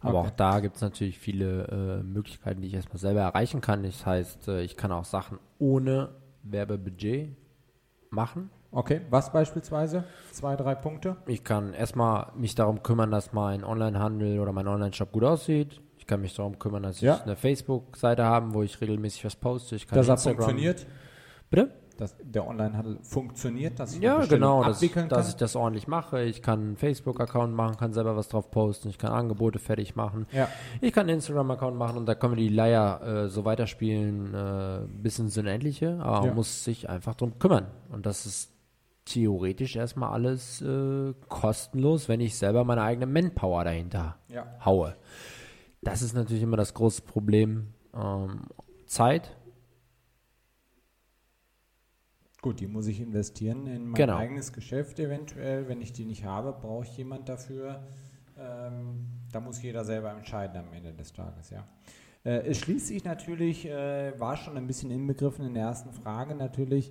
Aber 0.00 0.20
Okay. 0.20 0.28
auch 0.28 0.30
da 0.30 0.60
gibt 0.60 0.76
es 0.76 0.82
natürlich 0.82 1.18
viele 1.18 1.66
äh, 1.68 2.02
Möglichkeiten, 2.02 2.60
die 2.62 2.68
ich 2.68 2.74
erstmal 2.74 2.98
selber 2.98 3.20
erreichen 3.20 3.60
kann. 3.60 3.82
Das 3.82 4.06
heißt, 4.06 4.48
äh, 4.48 4.62
ich 4.62 4.76
kann 4.76 4.92
auch 4.92 5.04
Sachen 5.04 5.38
ohne 5.58 6.10
Werbebudget 6.44 7.36
machen. 8.10 8.50
okay, 8.70 9.00
was 9.10 9.32
beispielsweise? 9.32 10.04
Zwei, 10.32 10.56
drei 10.56 10.74
Punkte? 10.74 11.16
Ich 11.26 11.42
kann 11.44 11.72
erstmal 11.72 12.32
mich 12.36 12.54
darum 12.54 12.82
kümmern, 12.82 13.10
dass 13.10 13.32
mein 13.32 13.64
Onlinehandel 13.64 14.38
oder 14.40 14.52
mein 14.52 14.66
Online-Shop 14.68 15.10
gut 15.12 15.24
aussieht. 15.24 15.80
Ich 15.96 16.06
kann 16.06 16.20
mich 16.20 16.34
darum 16.34 16.58
kümmern, 16.58 16.82
dass 16.82 17.00
Ja. 17.00 17.16
ich 17.16 17.22
eine 17.22 17.36
Facebook-Seite 17.36 18.24
habe, 18.24 18.52
wo 18.54 18.62
ich 18.62 18.80
regelmäßig 18.80 19.24
was 19.24 19.36
poste. 19.36 19.76
Ich 19.76 19.86
kann 19.86 19.96
Dass 19.98 20.08
er 20.08 20.14
Instagram- 20.14 20.36
funktioniert? 20.44 20.86
Bitte? 21.50 21.70
Dass 21.98 22.14
der 22.22 22.46
Onlinehandel 22.46 22.98
funktioniert, 23.02 23.78
dass 23.80 23.92
ich 23.94 24.00
Ja, 24.00 24.24
genau, 24.24 24.62
dass, 24.62 24.80
dass 24.80 24.90
kann? 24.92 25.08
ich 25.28 25.34
das 25.36 25.56
ordentlich 25.56 25.88
mache. 25.88 26.22
Ich 26.22 26.42
kann 26.42 26.60
einen 26.60 26.76
Facebook-Account 26.76 27.52
machen, 27.54 27.76
kann 27.76 27.92
selber 27.92 28.16
was 28.16 28.28
drauf 28.28 28.50
posten, 28.50 28.88
ich 28.88 28.98
kann 28.98 29.12
Angebote 29.12 29.58
fertig 29.58 29.96
machen. 29.96 30.26
Ja. 30.32 30.48
Ich 30.80 30.92
kann 30.92 31.02
einen 31.08 31.16
Instagram-Account 31.16 31.76
machen 31.76 31.98
und 31.98 32.06
da 32.06 32.14
können 32.14 32.36
wir 32.36 32.42
die 32.48 32.54
Leier 32.54 33.02
äh, 33.02 33.28
so 33.28 33.44
weiterspielen, 33.44 34.32
äh, 34.32 34.80
bis 35.02 35.18
ins 35.18 35.36
Unendliche, 35.36 35.98
aber 36.00 36.18
Ja. 36.20 36.26
man 36.26 36.36
muss 36.36 36.62
sich 36.64 36.88
einfach 36.88 37.16
drum 37.16 37.38
kümmern. 37.40 37.66
Und 37.90 38.06
das 38.06 38.26
ist 38.26 38.52
theoretisch 39.04 39.74
erstmal 39.74 40.10
alles 40.10 40.62
äh, 40.62 41.14
kostenlos, 41.28 42.08
wenn 42.08 42.20
ich 42.20 42.36
selber 42.36 42.62
meine 42.64 42.82
eigene 42.82 43.06
Manpower 43.06 43.64
dahinter 43.64 44.16
Ja. 44.28 44.46
haue. 44.64 44.94
Das 45.82 46.02
ist 46.02 46.14
natürlich 46.14 46.42
immer 46.42 46.56
das 46.56 46.74
große 46.74 47.02
Problem. 47.02 47.68
Ähm, 47.94 48.42
Zeit, 48.86 49.36
Gut, 52.48 52.60
die 52.60 52.66
muss 52.66 52.86
ich 52.86 52.98
investieren 53.02 53.66
in 53.66 53.88
mein 53.88 53.94
Genau. 53.94 54.16
eigenes 54.16 54.54
Geschäft 54.54 54.98
eventuell. 54.98 55.68
Wenn 55.68 55.82
ich 55.82 55.92
die 55.92 56.06
nicht 56.06 56.24
habe, 56.24 56.54
brauche 56.58 56.86
ich 56.86 56.96
jemand 56.96 57.28
dafür. 57.28 57.82
Ähm, 58.38 59.04
da 59.30 59.40
muss 59.40 59.60
jeder 59.60 59.84
selber 59.84 60.12
entscheiden 60.12 60.56
am 60.56 60.72
Ende 60.72 60.94
des 60.94 61.12
Tages, 61.12 61.50
ja. 61.50 61.66
Äh, 62.24 62.46
es 62.48 62.56
schließt 62.56 62.86
sich 62.86 63.04
natürlich, 63.04 63.66
äh, 63.66 64.18
war 64.18 64.38
schon 64.38 64.56
ein 64.56 64.66
bisschen 64.66 64.90
inbegriffen 64.90 65.44
in 65.44 65.52
der 65.52 65.64
ersten 65.64 65.92
Frage 65.92 66.34
natürlich, 66.34 66.90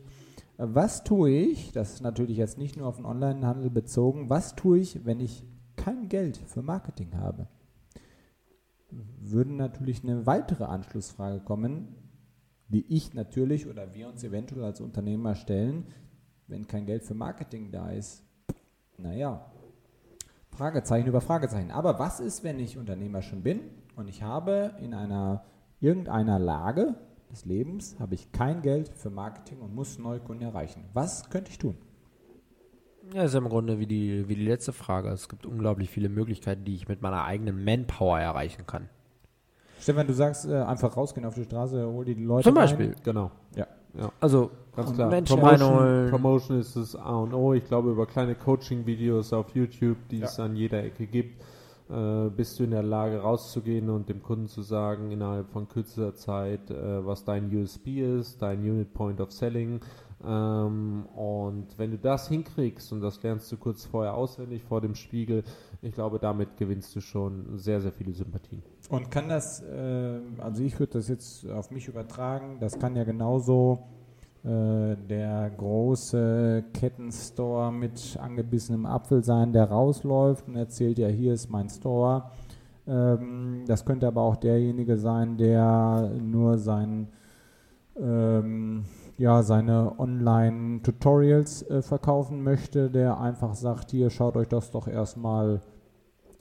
äh, 0.59 0.67
was 0.67 1.03
tue 1.03 1.31
ich, 1.31 1.71
das 1.71 1.93
ist 1.95 2.01
natürlich 2.01 2.37
jetzt 2.37 2.59
nicht 2.59 2.77
nur 2.77 2.85
auf 2.85 2.97
den 2.97 3.05
Onlinehandel 3.05 3.71
bezogen, 3.71 4.29
was 4.29 4.55
tue 4.55 4.77
ich, 4.77 5.05
wenn 5.07 5.19
ich 5.19 5.43
kein 5.75 6.07
Geld 6.07 6.37
für 6.37 6.61
Marketing 6.61 7.15
habe? 7.15 7.47
Würde 8.91 9.53
natürlich 9.53 10.03
eine 10.03 10.27
weitere 10.27 10.65
Anschlussfrage 10.65 11.39
kommen, 11.39 11.95
die 12.69 12.85
ich 12.93 13.13
natürlich 13.13 13.67
oder 13.67 13.93
wir 13.93 14.07
uns 14.07 14.23
eventuell 14.23 14.63
als 14.63 14.81
Unternehmer 14.81 15.35
stellen, 15.35 15.87
wenn 16.47 16.67
kein 16.67 16.85
Geld 16.85 17.03
für 17.03 17.13
Marketing 17.13 17.71
da 17.71 17.91
ist. 17.91 18.23
Naja, 18.97 19.51
Fragezeichen 20.49 21.07
über 21.07 21.21
Fragezeichen. 21.21 21.71
Aber 21.71 21.99
was 21.99 22.19
ist, 22.19 22.43
wenn 22.43 22.59
ich 22.59 22.77
Unternehmer 22.77 23.21
schon 23.21 23.43
bin 23.43 23.61
und 23.95 24.07
ich 24.07 24.23
habe 24.23 24.73
in 24.81 24.93
einer 24.93 25.45
irgendeiner 25.79 26.39
Lage 26.39 26.95
des 27.31 27.45
Lebens 27.45 27.99
habe 27.99 28.15
ich 28.15 28.31
kein 28.31 28.61
Geld 28.61 28.89
für 28.89 29.09
Marketing 29.09 29.59
und 29.59 29.75
muss 29.75 29.99
Neukunden 29.99 30.47
erreichen? 30.47 30.85
Was 30.93 31.29
könnte 31.29 31.51
ich 31.51 31.59
tun? 31.59 31.77
Ja, 33.13 33.23
ist 33.23 33.35
im 33.35 33.47
Grunde 33.47 33.79
wie 33.79 33.87
die, 33.87 34.27
wie 34.27 34.35
die 34.35 34.45
letzte 34.45 34.73
Frage. 34.73 35.09
Es 35.09 35.29
gibt 35.29 35.45
unglaublich 35.45 35.89
viele 35.89 36.09
Möglichkeiten, 36.09 36.65
die 36.65 36.75
ich 36.75 36.87
mit 36.87 37.01
meiner 37.01 37.23
eigenen 37.23 37.63
Manpower 37.63 38.19
erreichen 38.19 38.65
kann. 38.65 38.89
Stefan, 39.79 40.07
du 40.07 40.13
sagst 40.13 40.47
äh, 40.49 40.55
einfach 40.55 40.95
rausgehen 40.97 41.25
auf 41.25 41.35
die 41.35 41.43
Straße, 41.43 41.85
hol 41.87 42.05
die 42.05 42.15
Leute 42.15 42.49
Zum 42.49 42.57
rein. 42.57 42.63
Beispiel. 42.65 42.95
Genau. 43.03 43.31
Ja. 43.55 43.67
Also 44.19 44.51
Ganz 44.75 44.93
klar. 44.93 45.09
Menschen 45.09 45.39
Promotion. 45.39 46.09
Promotion 46.11 46.59
ist 46.59 46.75
das 46.75 46.95
A 46.95 47.15
und 47.17 47.33
O. 47.33 47.53
Ich 47.53 47.65
glaube, 47.65 47.89
über 47.91 48.05
kleine 48.05 48.35
Coaching-Videos 48.35 49.33
auf 49.33 49.55
YouTube, 49.55 49.97
die 50.11 50.21
es 50.21 50.37
Ja. 50.37 50.45
an 50.45 50.55
jeder 50.55 50.83
Ecke 50.83 51.07
gibt, 51.07 51.41
äh, 51.89 52.29
bist 52.29 52.59
du 52.59 52.63
in 52.65 52.71
der 52.71 52.83
Lage 52.83 53.19
rauszugehen 53.21 53.89
und 53.89 54.07
dem 54.09 54.21
Kunden 54.21 54.47
zu 54.47 54.61
sagen, 54.61 55.09
innerhalb 55.11 55.49
von 55.49 55.67
kürzester 55.67 56.13
Zeit, 56.13 56.69
äh, 56.69 57.05
was 57.05 57.23
dein 57.23 57.49
USP 57.55 58.19
ist, 58.19 58.39
dein 58.41 58.59
Unit 58.59 58.93
Point 58.93 59.19
of 59.19 59.31
Selling. 59.31 59.79
Ähm, 60.25 61.05
und 61.15 61.67
wenn 61.77 61.91
du 61.91 61.97
das 61.97 62.27
hinkriegst, 62.27 62.91
und 62.91 63.01
das 63.01 63.21
lernst 63.21 63.51
du 63.51 63.57
kurz 63.57 63.85
vorher 63.85 64.15
auswendig 64.15 64.63
vor 64.63 64.81
dem 64.81 64.95
Spiegel, 64.95 65.43
ich 65.81 65.93
glaube, 65.93 66.19
damit 66.19 66.57
gewinnst 66.57 66.95
du 66.95 67.01
schon 67.01 67.57
sehr, 67.57 67.81
sehr 67.81 67.91
viele 67.91 68.13
Sympathien. 68.13 68.63
Und 68.89 69.11
kann 69.11 69.29
das, 69.29 69.61
äh, 69.61 70.19
also 70.39 70.63
ich 70.63 70.79
würde 70.79 70.93
das 70.93 71.07
jetzt 71.07 71.47
auf 71.49 71.71
mich 71.71 71.87
übertragen, 71.87 72.57
das 72.59 72.79
kann 72.79 72.95
ja 72.95 73.03
genauso 73.03 73.79
äh, 74.43 74.95
der 75.09 75.51
große 75.57 76.63
Kettenstore 76.73 77.71
mit 77.71 78.17
angebissenem 78.19 78.85
Apfel 78.85 79.23
sein, 79.23 79.51
der 79.51 79.65
rausläuft 79.65 80.47
und 80.47 80.55
erzählt, 80.55 80.99
ja, 80.99 81.07
hier 81.09 81.33
ist 81.33 81.49
mein 81.49 81.69
Store. 81.69 82.31
Ähm, 82.87 83.65
das 83.67 83.83
könnte 83.83 84.07
aber 84.07 84.21
auch 84.21 84.37
derjenige 84.37 84.97
sein, 84.97 85.37
der 85.37 86.11
nur 86.21 86.57
sein, 86.57 87.09
ähm, 87.99 88.85
ja, 89.17 89.41
seine 89.43 89.99
Online-Tutorials 89.99 91.63
äh, 91.69 91.81
verkaufen 91.81 92.43
möchte, 92.43 92.89
der 92.89 93.19
einfach 93.19 93.55
sagt, 93.55 93.91
hier, 93.91 94.09
schaut 94.09 94.37
euch 94.37 94.47
das 94.47 94.71
doch 94.71 94.87
erstmal 94.87 95.61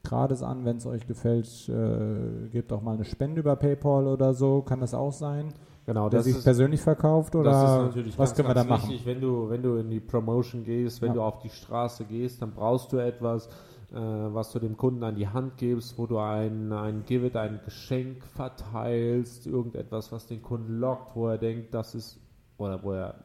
gratis 0.04 0.42
an, 0.42 0.64
wenn 0.64 0.76
es 0.76 0.86
euch 0.86 1.06
gefällt, 1.06 1.68
äh, 1.68 2.48
gebt 2.48 2.72
auch 2.72 2.82
mal 2.82 2.94
eine 2.94 3.04
Spende 3.04 3.40
über 3.40 3.56
PayPal 3.56 4.06
oder 4.06 4.34
so, 4.34 4.62
kann 4.62 4.80
das 4.80 4.94
auch 4.94 5.12
sein, 5.12 5.52
Genau, 5.86 6.08
der 6.08 6.22
sich 6.22 6.42
persönlich 6.42 6.80
verkauft 6.80 7.34
oder 7.36 7.90
ist 7.94 8.18
was 8.18 8.30
ganz, 8.30 8.34
können 8.36 8.48
wir 8.48 8.54
da 8.54 8.64
machen? 8.64 8.90
wichtig, 8.90 9.06
wenn 9.06 9.20
du, 9.20 9.48
wenn 9.48 9.62
du 9.62 9.76
in 9.76 9.88
die 9.90 10.00
Promotion 10.00 10.64
gehst, 10.64 11.00
wenn 11.00 11.08
Ja. 11.08 11.14
du 11.14 11.22
auf 11.22 11.38
die 11.38 11.48
Straße 11.48 12.04
gehst, 12.04 12.42
dann 12.42 12.52
brauchst 12.52 12.92
du 12.92 12.98
etwas, 12.98 13.46
äh, 13.92 13.96
was 13.98 14.50
du 14.52 14.58
dem 14.58 14.76
Kunden 14.76 15.02
an 15.04 15.14
die 15.14 15.28
Hand 15.28 15.56
gibst, 15.58 15.96
wo 15.96 16.06
du 16.06 16.18
ein, 16.18 16.72
ein 16.72 17.04
Give 17.06 17.26
it, 17.26 17.36
ein 17.36 17.60
Geschenk 17.64 18.24
verteilst, 18.34 19.46
irgendetwas, 19.46 20.10
was 20.12 20.26
den 20.26 20.42
Kunden 20.42 20.78
lockt, 20.78 21.14
wo 21.14 21.28
er 21.28 21.38
denkt, 21.38 21.72
das 21.72 21.94
ist, 21.94 22.18
oder 22.58 22.82
wo 22.82 22.92
er, 22.92 23.24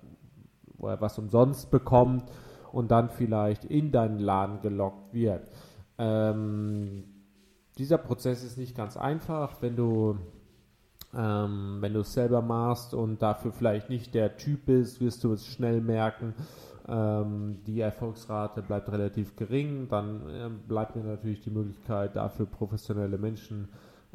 wo 0.77 0.88
er 0.88 1.01
was 1.01 1.17
umsonst 1.17 1.71
bekommt 1.71 2.23
und 2.71 2.91
dann 2.91 3.09
vielleicht 3.09 3.65
in 3.65 3.91
deinen 3.91 4.19
Laden 4.19 4.61
gelockt 4.61 5.13
wird. 5.13 5.47
Ähm, 5.97 7.03
dieser 7.77 7.97
Prozess 7.97 8.43
ist 8.43 8.57
nicht 8.57 8.75
ganz 8.75 8.97
einfach, 8.97 9.61
wenn 9.61 9.75
du 9.75 10.17
ähm, 11.13 11.77
wenn 11.81 11.93
du 11.93 12.01
es 12.01 12.13
selber 12.13 12.41
machst 12.41 12.93
und 12.93 13.21
dafür 13.21 13.51
vielleicht 13.51 13.89
nicht 13.89 14.13
der 14.13 14.38
Typ 14.38 14.65
bist, 14.65 15.01
wirst 15.01 15.23
du 15.23 15.33
es 15.33 15.45
schnell 15.45 15.81
merken. 15.81 16.33
Ähm, 16.88 17.59
die 17.65 17.81
Erfolgsrate 17.81 18.61
bleibt 18.61 18.91
relativ 18.91 19.35
gering. 19.35 19.88
Dann 19.89 20.21
ähm, 20.29 20.59
bleibt 20.67 20.95
mir 20.95 21.03
natürlich 21.03 21.41
die 21.41 21.51
Möglichkeit, 21.51 22.15
dafür 22.15 22.45
professionelle 22.45 23.17
Menschen 23.17 23.67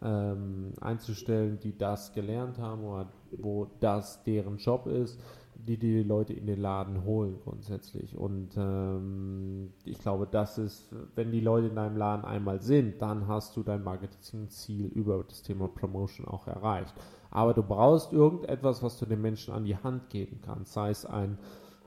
ähm, 0.02 0.72
einzustellen, 0.80 1.58
die 1.60 1.76
das 1.76 2.12
gelernt 2.12 2.58
haben 2.58 2.84
oder 2.84 3.08
wo 3.32 3.66
das 3.80 4.22
deren 4.24 4.58
Job 4.58 4.86
ist, 4.86 5.20
die 5.54 5.78
die 5.78 6.02
Leute 6.02 6.32
in 6.32 6.46
den 6.46 6.60
Laden 6.60 7.04
holen 7.04 7.38
grundsätzlich. 7.42 8.16
Und 8.16 8.50
ähm, 8.56 9.72
ich 9.84 9.98
glaube, 9.98 10.28
das 10.30 10.58
ist, 10.58 10.94
wenn 11.14 11.32
die 11.32 11.40
Leute 11.40 11.68
in 11.68 11.76
deinem 11.76 11.96
Laden 11.96 12.24
einmal 12.24 12.60
sind, 12.60 13.00
dann 13.00 13.26
hast 13.26 13.56
du 13.56 13.62
dein 13.62 13.82
Marketingziel 13.82 14.86
über 14.86 15.24
das 15.24 15.42
Thema 15.42 15.68
Promotion 15.68 16.28
auch 16.28 16.46
erreicht. 16.46 16.94
Aber 17.30 17.54
du 17.54 17.62
brauchst 17.62 18.12
irgendetwas, 18.12 18.82
was 18.82 18.98
du 18.98 19.06
den 19.06 19.20
Menschen 19.20 19.52
an 19.52 19.64
die 19.64 19.76
Hand 19.76 20.10
geben 20.10 20.40
kannst, 20.44 20.72
sei 20.72 20.90
es 20.90 21.04
ein 21.04 21.38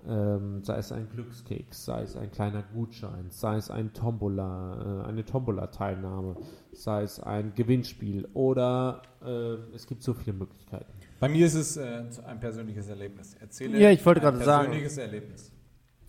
Ähm, 0.08 0.64
sei 0.64 0.78
es 0.78 0.92
ein 0.92 1.10
Glückskeks, 1.10 1.86
sei 1.86 2.04
es 2.04 2.16
ein 2.16 2.32
kleiner 2.32 2.64
Gutschein, 2.74 3.26
sei 3.30 3.58
es 3.58 3.70
ein 3.70 3.92
Tombola, 3.94 5.04
äh, 5.04 5.08
eine 5.10 5.26
Tombola-Teilnahme, 5.26 6.38
sei 6.72 7.04
es 7.04 7.20
ein 7.20 7.54
Gewinnspiel 7.54 8.28
oder 8.34 9.02
äh, 9.22 9.76
es 9.76 9.86
gibt 9.88 10.02
so 10.02 10.14
viele 10.14 10.38
Möglichkeiten. 10.38 10.92
Bei 11.20 11.28
mir 11.28 11.46
ist 11.46 11.56
es 11.56 11.76
äh, 11.78 12.04
ein 12.26 12.40
persönliches 12.40 12.88
Erlebnis. 12.88 13.36
Erzähle 13.40 13.78
Ja, 13.78 13.92
ich 13.92 14.06
wollte 14.06 14.22
ein 14.22 14.34
gerade 14.34 14.46
sagen. 14.46 14.66
persönliches 14.68 14.98
Erlebnis. 14.98 15.52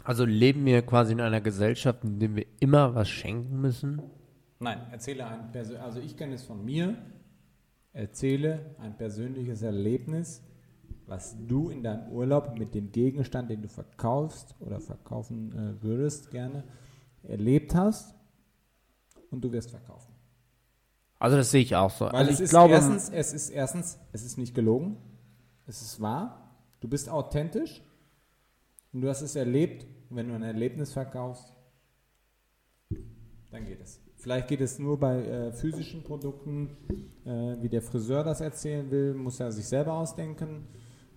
Also 0.05 0.25
leben 0.25 0.65
wir 0.65 0.83
quasi 0.83 1.13
in 1.13 1.21
einer 1.21 1.41
Gesellschaft, 1.41 2.05
in 2.05 2.21
der 2.21 2.35
wir 2.37 2.47
immer 2.61 2.95
was 2.95 3.09
schenken 3.09 3.61
müssen? 3.61 4.01
Nein, 4.61 4.79
erzähle 4.93 5.27
ein 5.27 5.51
Persön 5.53 5.79
also 5.79 6.01
ich 6.01 6.17
kenne 6.17 6.35
es 6.35 6.45
von 6.45 6.65
mir. 6.65 6.97
Erzähle 7.93 8.77
ein 8.79 8.97
persönliches 8.97 9.63
Erlebnis, 9.63 10.43
was 11.11 11.37
du 11.47 11.71
in 11.71 11.83
deinem 11.83 12.09
Urlaub 12.13 12.57
mit 12.57 12.73
dem 12.73 12.93
Gegenstand, 12.93 13.51
den 13.51 13.63
du 13.63 13.69
verkaufst 13.69 14.55
oder 14.61 14.81
verkaufen 14.81 15.53
äh, 15.53 15.83
würdest, 15.83 16.31
gerne 16.31 16.63
erlebt 17.25 17.75
hast 17.75 18.15
und 19.31 19.43
du 19.43 19.51
wirst 19.51 19.71
verkaufen. 19.71 20.15
Also 21.19 21.37
das 21.37 21.51
sehe 21.51 21.63
ich 21.63 21.75
auch 21.75 21.91
so. 21.91 22.07
Weil 22.07 22.15
also 22.15 22.31
es 22.31 22.41
ist 22.41 22.51
glaube, 22.51 22.75
erstens, 22.75 23.11
es 23.11 23.33
ist 23.33 23.51
erstens, 23.51 23.99
es 24.13 24.25
ist 24.25 24.39
nicht 24.39 24.55
gelogen, 24.55 24.99
es 25.67 25.83
ist 25.83 26.01
wahr, 26.01 26.55
du 26.81 26.89
bist 26.89 27.11
authentisch 27.11 27.83
und 28.93 29.01
du 29.03 29.09
hast 29.09 29.21
es 29.21 29.35
erlebt. 29.35 29.87
Und 30.09 30.17
wenn 30.17 30.29
du 30.29 30.35
ein 30.35 30.43
Erlebnis 30.43 30.93
verkaufst, 30.93 31.53
dann 33.51 33.67
geht 33.67 33.81
es. 33.81 34.01
Vielleicht 34.17 34.49
geht 34.49 34.61
es 34.61 34.79
nur 34.79 34.99
bei 34.99 35.25
äh, 35.25 35.53
physischen 35.53 36.05
Produkten, 36.05 36.77
äh, 37.25 37.63
wie 37.63 37.69
der 37.69 37.83
Friseur 37.83 38.23
das 38.23 38.41
erzählen 38.41 38.91
will, 38.91 39.15
muss 39.15 39.41
er 39.41 39.51
sich 39.51 39.67
selber 39.67 39.95
ausdenken. 39.95 40.69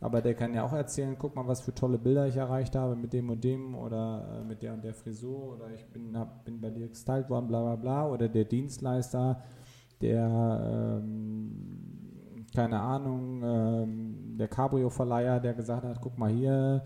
Aber 0.04 0.22
der 0.22 0.34
kann 0.34 0.54
ja 0.54 0.66
auch 0.66 0.74
erzählen, 0.74 1.16
guck 1.18 1.34
mal, 1.34 1.48
was 1.48 1.62
für 1.62 1.74
tolle 1.74 1.98
Bilder 1.98 2.28
ich 2.28 2.36
erreicht 2.36 2.76
habe 2.76 2.94
mit 2.98 3.14
dem 3.14 3.30
und 3.30 3.42
dem 3.42 3.74
oder 3.74 4.42
äh, 4.42 4.44
mit 4.44 4.62
der 4.62 4.74
und 4.74 4.84
der 4.84 4.94
Frisur 4.94 5.54
oder 5.54 5.74
ich 5.74 5.86
bin, 5.94 6.18
hab, 6.18 6.44
bin 6.44 6.60
bei 6.60 6.70
dir 6.72 6.90
gestylt 6.90 7.30
worden, 7.30 7.48
bla 7.48 7.62
bla 7.62 7.76
bla. 7.78 8.10
Oder 8.10 8.28
der 8.28 8.44
Dienstleister, 8.44 9.42
der, 10.02 11.00
ähm, 11.02 12.46
keine 12.54 12.82
Ahnung, 12.82 13.42
ähm, 13.46 14.36
der 14.38 14.50
Cabrio-Verleiher, 14.50 15.40
der 15.40 15.54
gesagt 15.54 15.86
hat, 15.86 16.02
guck 16.02 16.18
mal 16.18 16.30
hier, 16.30 16.84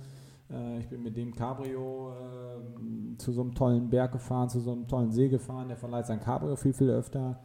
äh, 0.51 0.77
ich 0.77 0.87
bin 0.87 1.01
mit 1.01 1.17
dem 1.17 1.33
Cabrio 1.33 2.11
äh, 2.11 3.17
zu 3.17 3.31
so 3.31 3.41
einem 3.41 3.55
tollen 3.55 3.89
Berg 3.89 4.11
gefahren, 4.11 4.47
zu 4.47 4.59
so 4.59 4.73
einem 4.73 4.87
tollen 4.87 5.11
See 5.11 5.27
gefahren, 5.27 5.69
der 5.69 5.77
verleiht 5.77 6.05
sein 6.05 6.19
Cabrio 6.19 6.55
viel, 6.55 6.73
viel 6.73 6.91
öfter. 6.91 7.39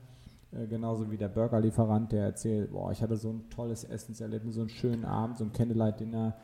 Äh, 0.52 0.66
genauso 0.66 1.10
wie 1.10 1.16
der 1.16 1.28
Burgerlieferant, 1.28 2.12
der 2.12 2.24
erzählt, 2.24 2.72
boah, 2.72 2.92
ich 2.92 3.02
hatte 3.02 3.16
so 3.16 3.30
ein 3.30 3.48
tolles 3.50 3.84
Essenserlebnis, 3.84 4.54
so 4.54 4.60
einen 4.60 4.70
schönen 4.70 5.04
Abend, 5.04 5.38
so 5.38 5.44
ein 5.44 5.52
Candlelight-Dinner. 5.52 6.36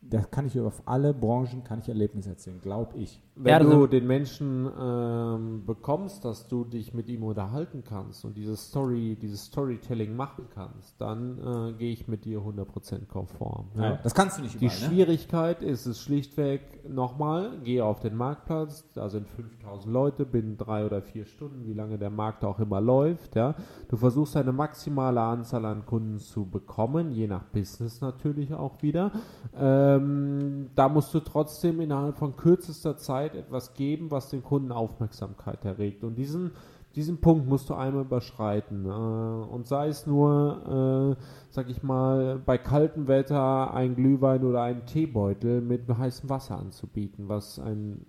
Das 0.00 0.30
kann 0.30 0.46
ich 0.46 0.56
über 0.56 0.72
alle 0.86 1.14
Branchen, 1.14 1.64
kann 1.64 1.80
ich 1.80 1.88
Erlebnisse 1.88 2.30
erzählen, 2.30 2.60
glaube 2.60 2.96
ich. 2.98 3.22
Wenn 3.36 3.50
Ja, 3.50 3.58
du 3.58 3.86
den 3.88 4.06
Menschen 4.06 4.70
ähm, 4.80 5.66
bekommst, 5.66 6.24
dass 6.24 6.46
du 6.46 6.64
dich 6.64 6.94
mit 6.94 7.08
ihm 7.08 7.24
unterhalten 7.24 7.82
kannst 7.82 8.24
und 8.24 8.36
dieses 8.36 8.68
Story, 8.68 9.16
dieses 9.20 9.46
Storytelling 9.46 10.14
machen 10.14 10.46
kannst, 10.54 11.00
dann 11.00 11.38
äh, 11.38 11.72
gehe 11.72 11.92
ich 11.92 12.06
mit 12.06 12.24
dir 12.24 12.38
100% 12.40 13.06
konform. 13.06 13.70
Ja. 13.76 13.98
Das 14.04 14.14
kannst 14.14 14.38
du 14.38 14.42
nicht 14.42 14.60
Die 14.60 14.66
überall, 14.66 14.80
ne? 14.82 14.86
Schwierigkeit 14.86 15.62
ist 15.62 15.86
es 15.86 16.00
schlichtweg, 16.00 16.88
nochmal, 16.88 17.58
gehe 17.64 17.84
auf 17.84 17.98
den 17.98 18.14
Marktplatz, 18.14 18.84
da 18.94 19.08
sind 19.08 19.28
5000 19.28 19.92
Leute, 19.92 20.26
binnen 20.26 20.56
drei 20.56 20.86
oder 20.86 21.02
vier 21.02 21.24
Stunden, 21.24 21.66
wie 21.66 21.74
lange 21.74 21.98
der 21.98 22.10
Markt 22.10 22.44
auch 22.44 22.60
immer 22.60 22.80
läuft. 22.80 23.34
Ja. 23.34 23.56
Du 23.88 23.96
versuchst 23.96 24.36
eine 24.36 24.52
maximale 24.52 25.20
Anzahl 25.20 25.64
an 25.64 25.84
Kunden 25.86 26.18
zu 26.20 26.46
bekommen, 26.48 27.10
je 27.10 27.26
nach 27.26 27.42
Business 27.46 28.00
natürlich 28.00 28.54
auch 28.54 28.80
wieder. 28.82 29.10
Ähm, 29.56 30.70
da 30.76 30.88
musst 30.88 31.12
du 31.14 31.18
trotzdem 31.20 31.80
innerhalb 31.80 32.16
von 32.16 32.36
kürzester 32.36 32.96
Zeit 32.96 33.23
etwas 33.32 33.72
geben, 33.72 34.10
was 34.10 34.28
den 34.28 34.42
Kunden 34.42 34.72
Aufmerksamkeit 34.72 35.64
erregt. 35.64 36.04
Und 36.04 36.16
diesen 36.16 36.52
diesen 36.94 37.20
Punkt 37.20 37.48
musst 37.48 37.70
du 37.70 37.74
einmal 37.74 38.04
überschreiten. 38.04 38.86
Äh, 38.86 38.88
und 38.88 39.66
sei 39.66 39.88
es 39.88 40.06
nur, 40.06 41.16
äh, 41.18 41.22
sag 41.50 41.68
ich 41.68 41.82
mal, 41.82 42.38
bei 42.38 42.58
kaltem 42.58 43.08
Wetter 43.08 43.74
ein 43.74 43.96
Glühwein 43.96 44.44
oder 44.44 44.62
einen 44.62 44.86
Teebeutel 44.86 45.60
mit 45.60 45.88
heißem 45.88 46.28
Wasser 46.28 46.58
anzubieten, 46.58 47.28
was 47.28 47.58
ein 47.58 48.06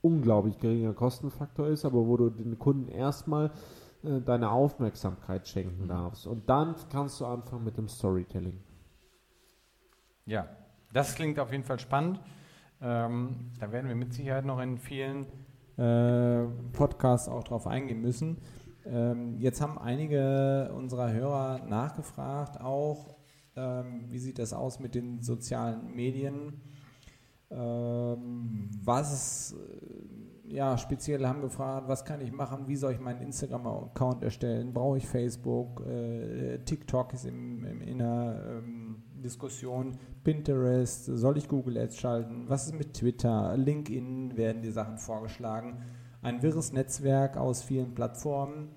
unglaublich 0.00 0.58
geringer 0.58 0.94
Kostenfaktor 0.94 1.68
ist, 1.68 1.84
aber 1.84 2.06
wo 2.06 2.16
du 2.16 2.30
den 2.30 2.58
Kunden 2.58 2.88
erstmal 2.88 3.50
äh, 4.02 4.20
deine 4.20 4.50
Aufmerksamkeit 4.50 5.46
schenken 5.46 5.88
darfst. 5.88 6.26
Und 6.26 6.48
dann 6.48 6.76
kannst 6.90 7.20
du 7.20 7.26
anfangen 7.26 7.64
mit 7.64 7.76
dem 7.76 7.88
Storytelling. 7.88 8.58
Ja, 10.24 10.48
das 10.92 11.14
klingt 11.14 11.38
auf 11.38 11.52
jeden 11.52 11.64
Fall 11.64 11.78
spannend. 11.78 12.20
Ähm, 12.80 13.50
da 13.58 13.72
werden 13.72 13.88
wir 13.88 13.96
mit 13.96 14.12
Sicherheit 14.12 14.44
noch 14.44 14.60
in 14.60 14.78
vielen 14.78 15.26
äh, 15.76 16.44
Podcasts 16.72 17.28
auch 17.28 17.44
drauf 17.44 17.66
eingehen 17.66 18.00
müssen. 18.00 18.38
Ähm, 18.86 19.36
jetzt 19.38 19.60
haben 19.60 19.78
einige 19.78 20.72
unserer 20.74 21.12
Hörer 21.12 21.66
nachgefragt, 21.66 22.60
auch 22.60 23.16
ähm, 23.56 24.04
wie 24.08 24.18
sieht 24.18 24.38
das 24.38 24.52
aus 24.52 24.78
mit 24.78 24.94
den 24.94 25.22
sozialen 25.22 25.94
Medien? 25.94 26.60
Ähm, 27.50 28.70
was 28.84 29.52
äh, 29.52 30.54
ja, 30.54 30.78
speziell 30.78 31.26
haben 31.26 31.42
gefragt, 31.42 31.88
was 31.88 32.04
kann 32.04 32.20
ich 32.20 32.32
machen, 32.32 32.68
wie 32.68 32.76
soll 32.76 32.92
ich 32.92 33.00
meinen 33.00 33.20
Instagram-Account 33.20 34.22
erstellen, 34.22 34.72
brauche 34.72 34.96
ich 34.96 35.06
Facebook, 35.06 35.84
äh, 35.86 36.58
TikTok 36.64 37.12
ist 37.12 37.26
im, 37.26 37.64
im, 37.64 37.82
in 37.82 37.98
der 37.98 38.44
ähm, 38.48 38.87
Diskussion, 39.22 39.98
Pinterest, 40.24 41.04
soll 41.06 41.38
ich 41.38 41.48
Google 41.48 41.78
Ads 41.78 41.98
schalten, 41.98 42.44
was 42.48 42.66
ist 42.66 42.74
mit 42.74 42.94
Twitter, 42.94 43.56
LinkedIn 43.56 44.36
werden 44.36 44.62
die 44.62 44.70
Sachen 44.70 44.98
vorgeschlagen. 44.98 45.82
Ein 46.22 46.42
wirres 46.42 46.72
Netzwerk 46.72 47.36
aus 47.36 47.62
vielen 47.62 47.94
Plattformen, 47.94 48.70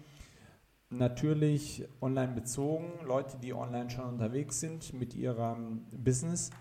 natürlich 0.90 1.88
online 2.02 2.34
bezogen, 2.34 2.92
Leute, 3.06 3.38
die 3.38 3.54
online 3.54 3.90
schon 3.90 4.06
unterwegs 4.06 4.60
sind 4.60 4.94
mit 4.94 5.16
ihrem 5.16 5.86
Business. 5.92 6.52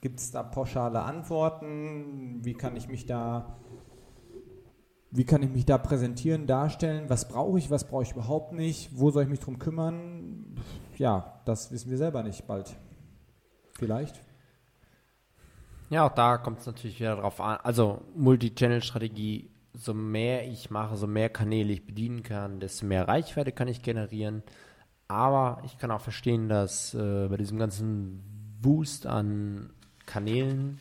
Gibt 0.00 0.20
es 0.20 0.30
da 0.30 0.42
pauschale 0.42 1.02
Antworten? 1.02 2.44
Wie 2.44 2.54
kann 2.54 2.76
ich 2.76 2.88
mich 2.88 3.06
da 3.06 3.58
wie 5.12 5.24
kann 5.24 5.42
ich 5.42 5.50
mich 5.50 5.66
da 5.66 5.76
präsentieren, 5.76 6.46
darstellen? 6.46 7.10
Was 7.10 7.26
brauche 7.26 7.58
ich, 7.58 7.68
was 7.68 7.88
brauche 7.88 8.04
ich 8.04 8.12
überhaupt 8.12 8.52
nicht? 8.52 8.90
Wo 8.94 9.10
soll 9.10 9.24
ich 9.24 9.28
mich 9.28 9.40
drum 9.40 9.58
kümmern? 9.58 10.29
Ja, 10.98 11.40
das 11.44 11.70
wissen 11.72 11.90
wir 11.90 11.98
selber 11.98 12.22
nicht 12.22 12.46
bald. 12.46 12.76
Vielleicht. 13.72 14.20
Ja, 15.88 16.06
auch 16.06 16.14
da 16.14 16.38
kommt 16.38 16.60
es 16.60 16.66
natürlich 16.66 17.00
wieder 17.00 17.16
drauf 17.16 17.40
an. 17.40 17.58
Also 17.62 18.02
Multi-Channel-Strategie, 18.14 19.50
so 19.72 19.94
mehr 19.94 20.46
ich 20.46 20.70
mache, 20.70 20.96
so 20.96 21.06
mehr 21.06 21.28
Kanäle 21.28 21.72
ich 21.72 21.86
bedienen 21.86 22.22
kann, 22.22 22.60
desto 22.60 22.86
mehr 22.86 23.08
Reichweite 23.08 23.52
kann 23.52 23.68
ich 23.68 23.82
generieren. 23.82 24.42
Aber 25.08 25.62
ich 25.64 25.78
kann 25.78 25.90
auch 25.90 26.00
verstehen, 26.00 26.48
dass 26.48 26.94
äh, 26.94 27.26
bei 27.28 27.36
diesem 27.36 27.58
ganzen 27.58 28.22
Boost 28.60 29.06
an 29.06 29.70
Kanälen 30.06 30.78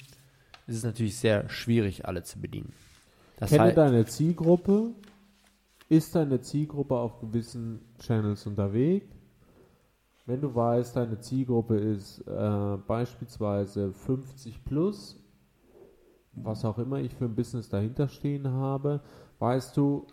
ist 0.68 0.78
es 0.78 0.84
natürlich 0.84 1.18
sehr 1.18 1.50
schwierig, 1.50 2.06
alle 2.06 2.24
zu 2.24 2.40
bedienen. 2.40 2.74
Das 3.38 3.50
Kenne 3.50 3.64
heißt, 3.64 3.78
deine 3.78 4.06
Zielgruppe. 4.06 4.92
Ist 5.88 6.14
deine 6.14 6.42
Zielgruppe 6.42 6.96
auf 6.96 7.20
gewissen 7.20 7.80
Channels 8.00 8.46
unterwegs? 8.46 9.08
Wenn 10.30 10.42
du 10.42 10.54
weißt, 10.54 10.96
deine 10.96 11.20
Zielgruppe 11.20 11.76
ist 11.76 12.20
äh, 12.28 12.78
beispielsweise 12.86 13.92
50 13.92 14.64
plus, 14.64 15.20
was 16.34 16.64
auch 16.66 16.78
immer 16.78 17.00
ich 17.00 17.16
für 17.16 17.26
ein 17.26 17.34
Business 17.34 17.68
dahinter 17.68 18.08
stehen 18.08 18.48
habe, 18.48 19.02
weißt 19.40 19.76
du, 19.76 20.06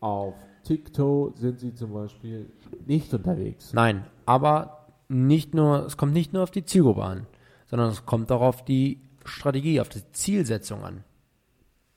auf 0.00 0.32
TikTok 0.64 1.36
sind 1.36 1.60
sie 1.60 1.74
zum 1.74 1.92
Beispiel 1.92 2.50
nicht 2.86 3.12
unterwegs. 3.12 3.74
Nein, 3.74 4.06
aber 4.24 4.86
nicht 5.08 5.52
nur, 5.52 5.84
es 5.84 5.98
kommt 5.98 6.14
nicht 6.14 6.32
nur 6.32 6.42
auf 6.42 6.50
die 6.50 6.64
Zielgruppe 6.64 7.04
an, 7.04 7.26
sondern 7.66 7.90
es 7.90 8.06
kommt 8.06 8.32
auch 8.32 8.40
auf 8.40 8.64
die 8.64 9.02
Strategie, 9.26 9.82
auf 9.82 9.90
die 9.90 10.10
Zielsetzung 10.12 10.82
an. 10.84 11.04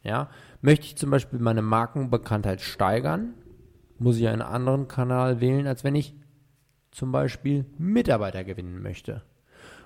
Ja, 0.04 0.30
möchte 0.60 0.86
ich 0.86 0.98
zum 0.98 1.12
Beispiel 1.12 1.40
meine 1.40 1.62
Markenbekanntheit 1.62 2.60
steigern, 2.60 3.36
muss 4.00 4.18
ich 4.18 4.28
einen 4.28 4.42
anderen 4.42 4.90
Kanal 4.90 5.40
wählen, 5.40 5.66
als 5.66 5.86
wenn 5.86 5.96
ich 5.96 6.14
zum 6.94 7.12
Beispiel 7.12 7.66
Mitarbeiter 7.78 8.44
gewinnen 8.44 8.82
möchte. 8.82 9.24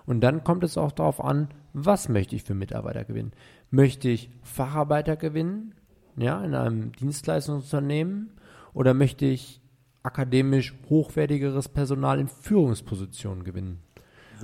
Und 0.05 0.21
dann 0.21 0.43
kommt 0.43 0.63
es 0.63 0.77
auch 0.77 0.91
darauf 0.91 1.23
an, 1.23 1.49
was 1.73 2.09
möchte 2.09 2.35
ich 2.35 2.43
für 2.43 2.53
Mitarbeiter 2.53 3.03
gewinnen? 3.03 3.31
Möchte 3.71 4.09
ich 4.09 4.29
Facharbeiter 4.43 5.15
gewinnen, 5.15 5.73
ja, 6.15 6.43
in 6.43 6.53
einem 6.53 6.91
Dienstleistungsunternehmen, 6.93 8.31
oder 8.73 8.93
möchte 8.93 9.25
ich 9.25 9.61
akademisch 10.03 10.75
hochwertigeres 10.89 11.69
Personal 11.69 12.19
in 12.19 12.27
Führungspositionen 12.27 13.43
gewinnen? 13.43 13.79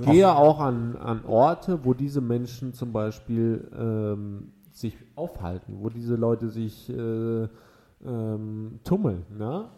Gehe 0.01 0.33
auch 0.33 0.59
an, 0.59 0.97
an 0.97 1.23
Orte, 1.25 1.85
wo 1.85 1.93
diese 1.93 2.19
Menschen 2.19 2.73
zum 2.73 2.91
Beispiel 2.91 3.69
ähm, 3.77 4.51
sich 4.71 4.97
aufhalten, 5.15 5.77
wo 5.79 5.89
diese 5.89 6.15
Leute 6.15 6.49
sich 6.49 6.89
äh, 6.89 7.47
ähm, 8.05 8.79
tummeln. 8.83 9.25
Ne? 9.37 9.69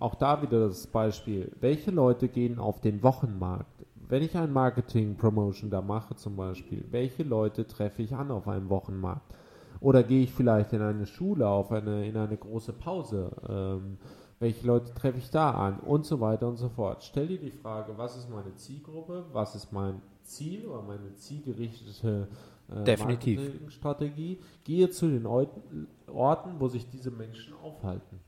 Auch 0.00 0.14
da 0.14 0.42
wieder 0.42 0.68
das 0.68 0.86
Beispiel. 0.86 1.52
Welche 1.60 1.90
Leute 1.90 2.28
gehen 2.28 2.58
auf 2.58 2.80
den 2.80 3.02
Wochenmarkt? 3.02 3.78
wenn 4.08 4.22
ich 4.22 4.36
ein 4.36 4.52
Marketing-Promotion 4.52 5.70
da 5.70 5.82
mache 5.82 6.16
zum 6.16 6.36
Beispiel, 6.36 6.84
welche 6.90 7.22
Leute 7.22 7.66
treffe 7.66 8.02
ich 8.02 8.14
an 8.14 8.30
auf 8.30 8.48
einem 8.48 8.70
Wochenmarkt? 8.70 9.34
Oder 9.80 10.02
gehe 10.02 10.22
ich 10.24 10.32
vielleicht 10.32 10.72
in 10.72 10.82
eine 10.82 11.06
Schule, 11.06 11.46
auf 11.46 11.70
eine, 11.70 12.06
in 12.06 12.16
eine 12.16 12.36
große 12.36 12.72
Pause? 12.72 13.30
Ähm, 13.48 13.98
welche 14.40 14.66
Leute 14.66 14.92
treffe 14.94 15.18
ich 15.18 15.30
da 15.30 15.50
an? 15.50 15.78
Und 15.80 16.04
so 16.04 16.20
weiter 16.20 16.48
und 16.48 16.56
so 16.56 16.68
fort. 16.68 17.04
Stell 17.04 17.28
dir 17.28 17.38
die 17.38 17.50
Frage, 17.50 17.92
was 17.96 18.16
ist 18.16 18.30
meine 18.30 18.54
Zielgruppe? 18.54 19.26
Was 19.32 19.54
ist 19.54 19.72
mein 19.72 20.00
Ziel 20.22 20.66
oder 20.66 20.82
meine 20.82 21.14
zielgerichtete 21.14 22.28
Definitiv. 22.68 23.40
Marketingstrategie? 23.40 24.38
Gehe 24.64 24.90
zu 24.90 25.08
den 25.08 25.26
Orten, 25.26 25.88
Orten, 26.06 26.60
wo 26.60 26.68
sich 26.68 26.88
diese 26.88 27.10
Menschen 27.10 27.54
aufhalten. 27.54 28.20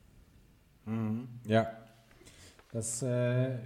Ja. 1.47 1.67
Das 2.73 3.03
äh, 3.03 3.59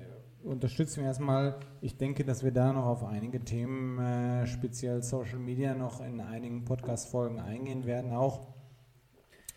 unterstützen 0.43 1.01
wir 1.01 1.07
erstmal. 1.07 1.57
Ich 1.81 1.97
denke, 1.97 2.25
dass 2.25 2.43
wir 2.43 2.53
da 2.53 2.73
noch 2.73 2.87
auf 2.87 3.05
einige 3.05 3.41
Themen, 3.41 3.99
äh, 3.99 4.47
speziell 4.47 5.03
Social 5.03 5.39
Media, 5.39 5.75
noch 5.75 6.01
in 6.01 6.21
einigen 6.21 6.65
Podcast-Folgen 6.65 7.39
eingehen 7.41 7.87
werden, 7.87 8.13
auch 8.13 8.55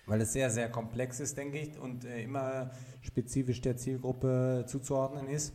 weil 0.06 0.22
es 0.22 0.34
sehr, 0.34 0.50
sehr 0.50 0.70
komplex 0.70 1.20
ist, 1.20 1.38
denke 1.38 1.60
ich, 1.60 1.78
und 1.78 2.06
äh, 2.06 2.24
immer 2.24 2.72
spezifisch 3.02 3.62
der 3.62 3.76
Zielgruppe 3.76 4.64
zuzuordnen 4.68 5.28
ist. 5.28 5.54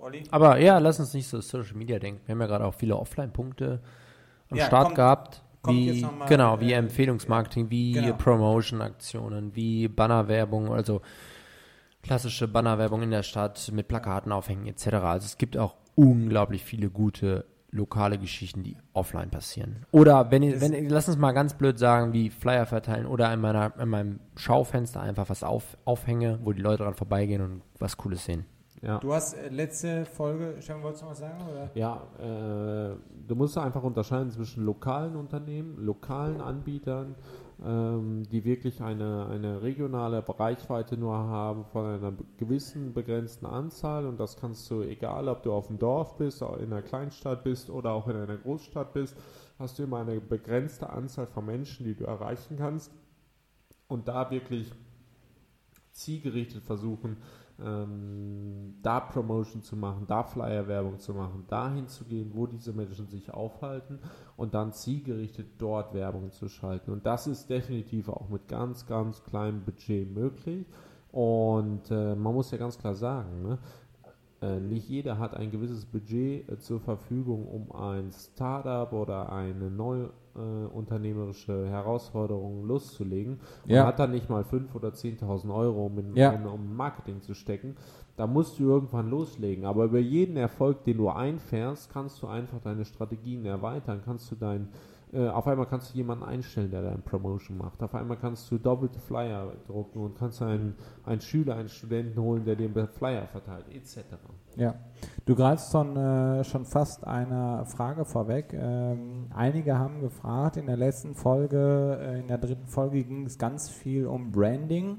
Olli? 0.00 0.22
Aber 0.30 0.58
ja, 0.58 0.78
lass 0.78 0.98
uns 1.00 1.14
nicht 1.14 1.28
so 1.28 1.40
Social 1.40 1.76
Media 1.76 1.98
denken. 1.98 2.20
Wir 2.26 2.34
haben 2.34 2.40
ja 2.40 2.46
gerade 2.46 2.64
auch 2.64 2.74
viele 2.74 2.96
Offline-Punkte 2.96 3.80
am 4.50 4.56
Ja, 4.58 4.66
Start 4.66 4.84
kommt- 4.86 4.96
gehabt. 4.96 5.42
kommt 5.62 5.76
Wie, 5.78 6.02
mal, 6.02 6.26
genau, 6.26 6.60
wie 6.60 6.72
äh, 6.72 6.76
Empfehlungsmarketing, 6.76 7.70
wie 7.70 7.92
genau. 7.92 8.16
Promotion-Aktionen, 8.16 9.54
wie 9.54 9.88
Bannerwerbung, 9.88 10.72
also 10.72 11.00
klassische 12.02 12.48
Bannerwerbung 12.48 13.02
in 13.02 13.10
der 13.10 13.22
Stadt 13.22 13.70
mit 13.74 13.88
Plakaten 13.88 14.32
aufhängen 14.32 14.66
etc. 14.66 14.86
Also 14.94 15.26
es 15.26 15.36
gibt 15.38 15.56
auch 15.56 15.76
unglaublich 15.96 16.64
viele 16.64 16.88
gute 16.90 17.44
lokale 17.72 18.18
Geschichten, 18.18 18.64
die 18.64 18.76
offline 18.94 19.30
passieren. 19.30 19.86
Oder 19.92 20.30
wenn, 20.32 20.42
ihr- 20.42 20.60
wenn 20.60 20.88
lass 20.88 21.08
uns 21.08 21.18
mal 21.18 21.30
ganz 21.32 21.54
blöd 21.54 21.78
sagen, 21.78 22.12
wie 22.12 22.30
Flyer 22.30 22.66
verteilen 22.66 23.06
oder 23.06 23.32
in 23.32 23.40
meiner 23.40 23.78
in 23.78 23.88
meinem 23.88 24.18
Schaufenster 24.34 25.00
einfach 25.00 25.28
was 25.30 25.44
auf, 25.44 25.76
aufhänge, 25.84 26.40
wo 26.42 26.52
die 26.52 26.62
Leute 26.62 26.82
dran 26.82 26.94
vorbeigehen 26.94 27.42
und 27.42 27.62
was 27.78 27.96
Cooles 27.96 28.24
sehen. 28.24 28.44
Ja. 28.82 28.98
Du 28.98 29.12
hast 29.12 29.34
äh, 29.34 29.48
letzte 29.48 30.06
Folge, 30.06 30.56
Stefan, 30.60 30.82
wolltest 30.82 31.02
du 31.02 31.06
noch 31.06 31.12
was 31.12 31.18
sagen? 31.18 31.38
Oder? 31.50 31.70
Ja, 31.74 32.02
äh, 32.18 32.96
du 33.26 33.34
musst 33.34 33.58
einfach 33.58 33.82
unterscheiden 33.82 34.30
zwischen 34.30 34.64
lokalen 34.64 35.16
Unternehmen, 35.16 35.76
lokalen 35.84 36.40
Anbietern, 36.40 37.14
ähm, 37.62 38.22
die 38.30 38.42
wirklich 38.44 38.80
eine, 38.80 39.26
eine 39.26 39.60
regionale 39.60 40.24
Reichweite 40.26 40.96
nur 40.96 41.14
haben 41.14 41.64
von 41.66 41.84
einer 41.84 42.14
gewissen 42.38 42.94
begrenzten 42.94 43.44
Anzahl 43.44 44.06
und 44.06 44.18
das 44.18 44.38
kannst 44.38 44.70
du, 44.70 44.80
egal 44.80 45.28
ob 45.28 45.42
du 45.42 45.52
auf 45.52 45.66
dem 45.66 45.78
Dorf 45.78 46.16
bist, 46.16 46.40
in 46.40 46.72
einer 46.72 46.80
Kleinstadt 46.80 47.44
bist 47.44 47.68
oder 47.68 47.92
auch 47.92 48.08
in 48.08 48.16
einer 48.16 48.38
Großstadt 48.38 48.94
bist, 48.94 49.14
hast 49.58 49.78
du 49.78 49.82
immer 49.82 49.98
eine 49.98 50.20
begrenzte 50.20 50.88
Anzahl 50.88 51.26
von 51.26 51.44
Menschen, 51.44 51.84
die 51.84 51.94
du 51.94 52.04
erreichen 52.04 52.56
kannst 52.56 52.90
und 53.88 54.08
da 54.08 54.30
wirklich 54.30 54.72
zielgerichtet 56.00 56.62
versuchen, 56.64 57.16
ähm, 57.62 58.74
da 58.82 59.00
Promotion 59.00 59.62
zu 59.62 59.76
machen, 59.76 60.06
da 60.06 60.22
Flyer-Werbung 60.22 60.98
zu 60.98 61.14
machen, 61.14 61.44
dahin 61.48 61.88
zu 61.88 62.04
gehen, 62.04 62.30
wo 62.34 62.46
diese 62.46 62.72
Menschen 62.72 63.06
sich 63.06 63.32
aufhalten 63.32 63.98
und 64.36 64.54
dann 64.54 64.72
zielgerichtet 64.72 65.46
dort 65.58 65.92
Werbung 65.94 66.32
zu 66.32 66.48
schalten. 66.48 66.90
Und 66.90 67.06
das 67.06 67.26
ist 67.26 67.50
definitiv 67.50 68.08
auch 68.08 68.28
mit 68.28 68.48
ganz, 68.48 68.86
ganz 68.86 69.22
kleinem 69.24 69.62
Budget 69.62 70.10
möglich. 70.10 70.66
Und 71.12 71.90
äh, 71.90 72.14
man 72.14 72.34
muss 72.34 72.50
ja 72.50 72.58
ganz 72.58 72.78
klar 72.78 72.94
sagen, 72.94 73.42
ne? 73.42 73.58
äh, 74.40 74.60
nicht 74.60 74.88
jeder 74.88 75.18
hat 75.18 75.34
ein 75.34 75.50
gewisses 75.50 75.84
Budget 75.84 76.48
äh, 76.48 76.58
zur 76.58 76.80
Verfügung, 76.80 77.46
um 77.46 77.72
ein 77.72 78.12
Startup 78.12 78.92
oder 78.92 79.32
eine 79.32 79.70
neu 79.70 80.08
äh, 80.36 80.66
unternehmerische 80.74 81.68
Herausforderung 81.68 82.64
loszulegen. 82.66 83.40
Und 83.64 83.70
Ja. 83.70 83.86
hat 83.86 83.98
dann 83.98 84.10
nicht 84.12 84.28
mal 84.30 84.42
5.000 84.44 84.74
oder 84.74 84.92
10.000 84.92 85.54
Euro, 85.54 85.86
um 85.86 85.98
in, 85.98 86.16
Ja. 86.16 86.30
in, 86.32 86.46
um 86.46 86.76
Marketing 86.76 87.20
zu 87.22 87.34
stecken. 87.34 87.76
Da 88.16 88.26
musst 88.26 88.58
du 88.58 88.64
irgendwann 88.64 89.08
loslegen. 89.10 89.64
Aber 89.64 89.84
über 89.84 89.98
jeden 89.98 90.36
Erfolg, 90.36 90.84
den 90.84 90.98
du 90.98 91.08
einfährst, 91.08 91.92
kannst 91.92 92.22
du 92.22 92.26
einfach 92.26 92.60
deine 92.60 92.84
Strategien 92.84 93.44
erweitern. 93.46 94.02
Kannst 94.04 94.30
du 94.30 94.36
dein, 94.36 94.68
äh, 95.12 95.28
auf 95.28 95.46
einmal 95.46 95.66
kannst 95.66 95.92
du 95.92 95.96
jemanden 95.96 96.24
einstellen, 96.24 96.70
der 96.70 96.82
deine 96.82 96.98
Promotion 96.98 97.58
macht. 97.58 97.82
Auf 97.82 97.94
einmal 97.94 98.16
kannst 98.16 98.50
du 98.50 98.58
doppelte 98.58 99.00
Flyer 99.00 99.52
drucken 99.66 99.98
und 100.00 100.16
kannst 100.16 100.40
einen, 100.42 100.76
einen 101.04 101.20
Schüler, 101.20 101.56
einen 101.56 101.68
Studenten 101.68 102.20
holen, 102.20 102.44
der 102.44 102.56
den 102.56 102.72
Flyer 102.88 103.26
verteilt, 103.26 103.66
etc. 103.74 104.04
Ja, 104.56 104.74
du 105.26 105.34
greifst 105.34 105.72
schon, 105.72 105.96
äh, 105.96 106.44
schon 106.44 106.64
fast 106.64 107.06
einer 107.06 107.64
Frage 107.66 108.04
vorweg. 108.04 108.52
Ähm, 108.52 109.26
einige 109.34 109.78
haben 109.78 110.00
gefragt, 110.00 110.56
in 110.56 110.66
der 110.66 110.76
letzten 110.76 111.14
Folge, 111.14 111.98
äh, 112.00 112.20
in 112.20 112.28
der 112.28 112.38
dritten 112.38 112.66
Folge 112.66 113.02
ging 113.02 113.26
es 113.26 113.38
ganz 113.38 113.68
viel 113.68 114.06
um 114.06 114.30
Branding. 114.30 114.98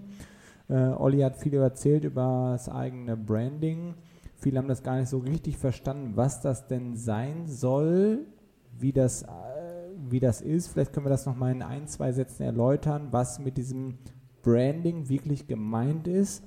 Äh, 0.67 0.75
Olli 0.89 1.19
hat 1.19 1.37
viel 1.37 1.53
erzählt 1.53 2.03
über 2.03 2.49
das 2.53 2.69
eigene 2.69 3.15
Branding. 3.15 3.93
Viele 4.35 4.57
haben 4.57 4.67
das 4.67 4.83
gar 4.83 4.97
nicht 4.97 5.09
so 5.09 5.19
richtig 5.19 5.57
verstanden, 5.57 6.13
was 6.15 6.41
das 6.41 6.67
denn 6.67 6.95
sein 6.95 7.47
soll, 7.47 8.25
wie 8.79 8.91
das, 8.91 9.23
äh, 9.23 9.27
wie 10.11 10.19
das 10.19 10.41
ist. 10.41 10.67
Vielleicht 10.67 10.93
können 10.93 11.05
wir 11.05 11.11
das 11.11 11.25
nochmal 11.25 11.51
in 11.51 11.61
ein, 11.61 11.87
zwei 11.87 12.11
Sätzen 12.11 12.43
erläutern, 12.43 13.07
was 13.11 13.39
mit 13.39 13.57
diesem 13.57 13.97
Branding 14.41 15.09
wirklich 15.09 15.47
gemeint 15.47 16.07
ist. 16.07 16.43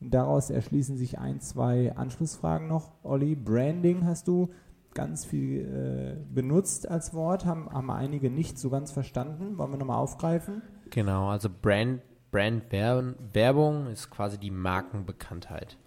Und 0.00 0.14
daraus 0.14 0.50
erschließen 0.50 0.96
sich 0.96 1.18
ein, 1.18 1.40
zwei 1.40 1.94
Anschlussfragen 1.96 2.68
noch. 2.68 2.92
Olli, 3.02 3.34
Branding 3.34 4.04
hast 4.04 4.28
du 4.28 4.50
ganz 4.94 5.24
viel 5.24 5.60
äh, 5.60 6.34
benutzt 6.34 6.88
als 6.88 7.14
Wort, 7.14 7.44
haben, 7.44 7.70
haben 7.70 7.90
einige 7.90 8.30
nicht 8.30 8.58
so 8.58 8.70
ganz 8.70 8.90
verstanden. 8.90 9.58
Wollen 9.58 9.72
wir 9.72 9.78
nochmal 9.78 9.98
aufgreifen? 9.98 10.62
Genau, 10.90 11.28
also 11.28 11.48
Brand, 11.50 12.00
Brand 12.30 12.64
Werbung 12.72 13.88
ist 13.88 14.10
quasi 14.10 14.38
die 14.38 14.50
Markenbekanntheit. 14.50 15.78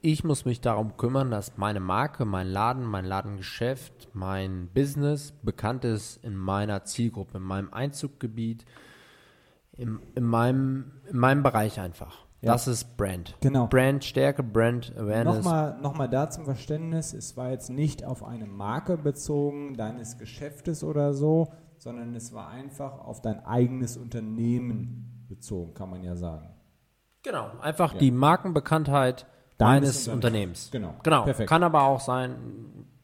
Ich 0.00 0.22
muss 0.22 0.44
mich 0.44 0.60
darum 0.60 0.96
kümmern, 0.96 1.30
dass 1.30 1.56
meine 1.56 1.80
Marke, 1.80 2.24
mein 2.24 2.46
Laden, 2.46 2.84
mein 2.84 3.04
Ladengeschäft, 3.04 4.10
mein 4.12 4.68
Business 4.72 5.32
bekannt 5.42 5.84
ist 5.84 6.22
in 6.24 6.36
meiner 6.36 6.84
Zielgruppe, 6.84 7.38
in 7.38 7.42
meinem 7.42 7.72
Einzuggebiet, 7.72 8.64
in, 9.72 9.98
in, 10.14 10.24
meinem, 10.24 10.92
in 11.10 11.18
meinem 11.18 11.42
Bereich 11.42 11.80
einfach. 11.80 12.26
Ja. 12.40 12.52
Das 12.52 12.68
ist 12.68 12.96
Brand. 12.96 13.34
Genau. 13.40 13.66
Brandstärke, 13.66 14.44
Brand 14.44 14.96
Awareness. 14.96 15.38
Nochmal 15.38 15.80
noch 15.80 15.94
mal 15.94 16.06
da 16.08 16.30
zum 16.30 16.44
Verständnis, 16.44 17.12
es 17.12 17.36
war 17.36 17.50
jetzt 17.50 17.68
nicht 17.68 18.04
auf 18.04 18.22
eine 18.22 18.46
Marke 18.46 18.96
bezogen, 18.96 19.76
deines 19.76 20.18
Geschäftes 20.18 20.84
oder 20.84 21.12
so, 21.14 21.52
sondern 21.78 22.14
es 22.14 22.32
war 22.32 22.50
einfach 22.50 23.00
auf 23.00 23.20
dein 23.20 23.44
eigenes 23.44 23.96
Unternehmen 23.96 25.24
bezogen, 25.28 25.74
kann 25.74 25.90
man 25.90 26.04
ja 26.04 26.14
sagen. 26.14 26.50
Genau, 27.24 27.50
einfach 27.60 27.94
Ja. 27.94 27.98
die 27.98 28.12
Markenbekanntheit 28.12 29.26
Deines. 29.58 30.08
Unternehmens. 30.08 30.70
Genau, 30.70 30.94
Genau. 31.02 31.24
perfekt. 31.24 31.48
Kann 31.48 31.62
aber 31.62 31.82
auch 31.82 32.00
sein, 32.00 32.34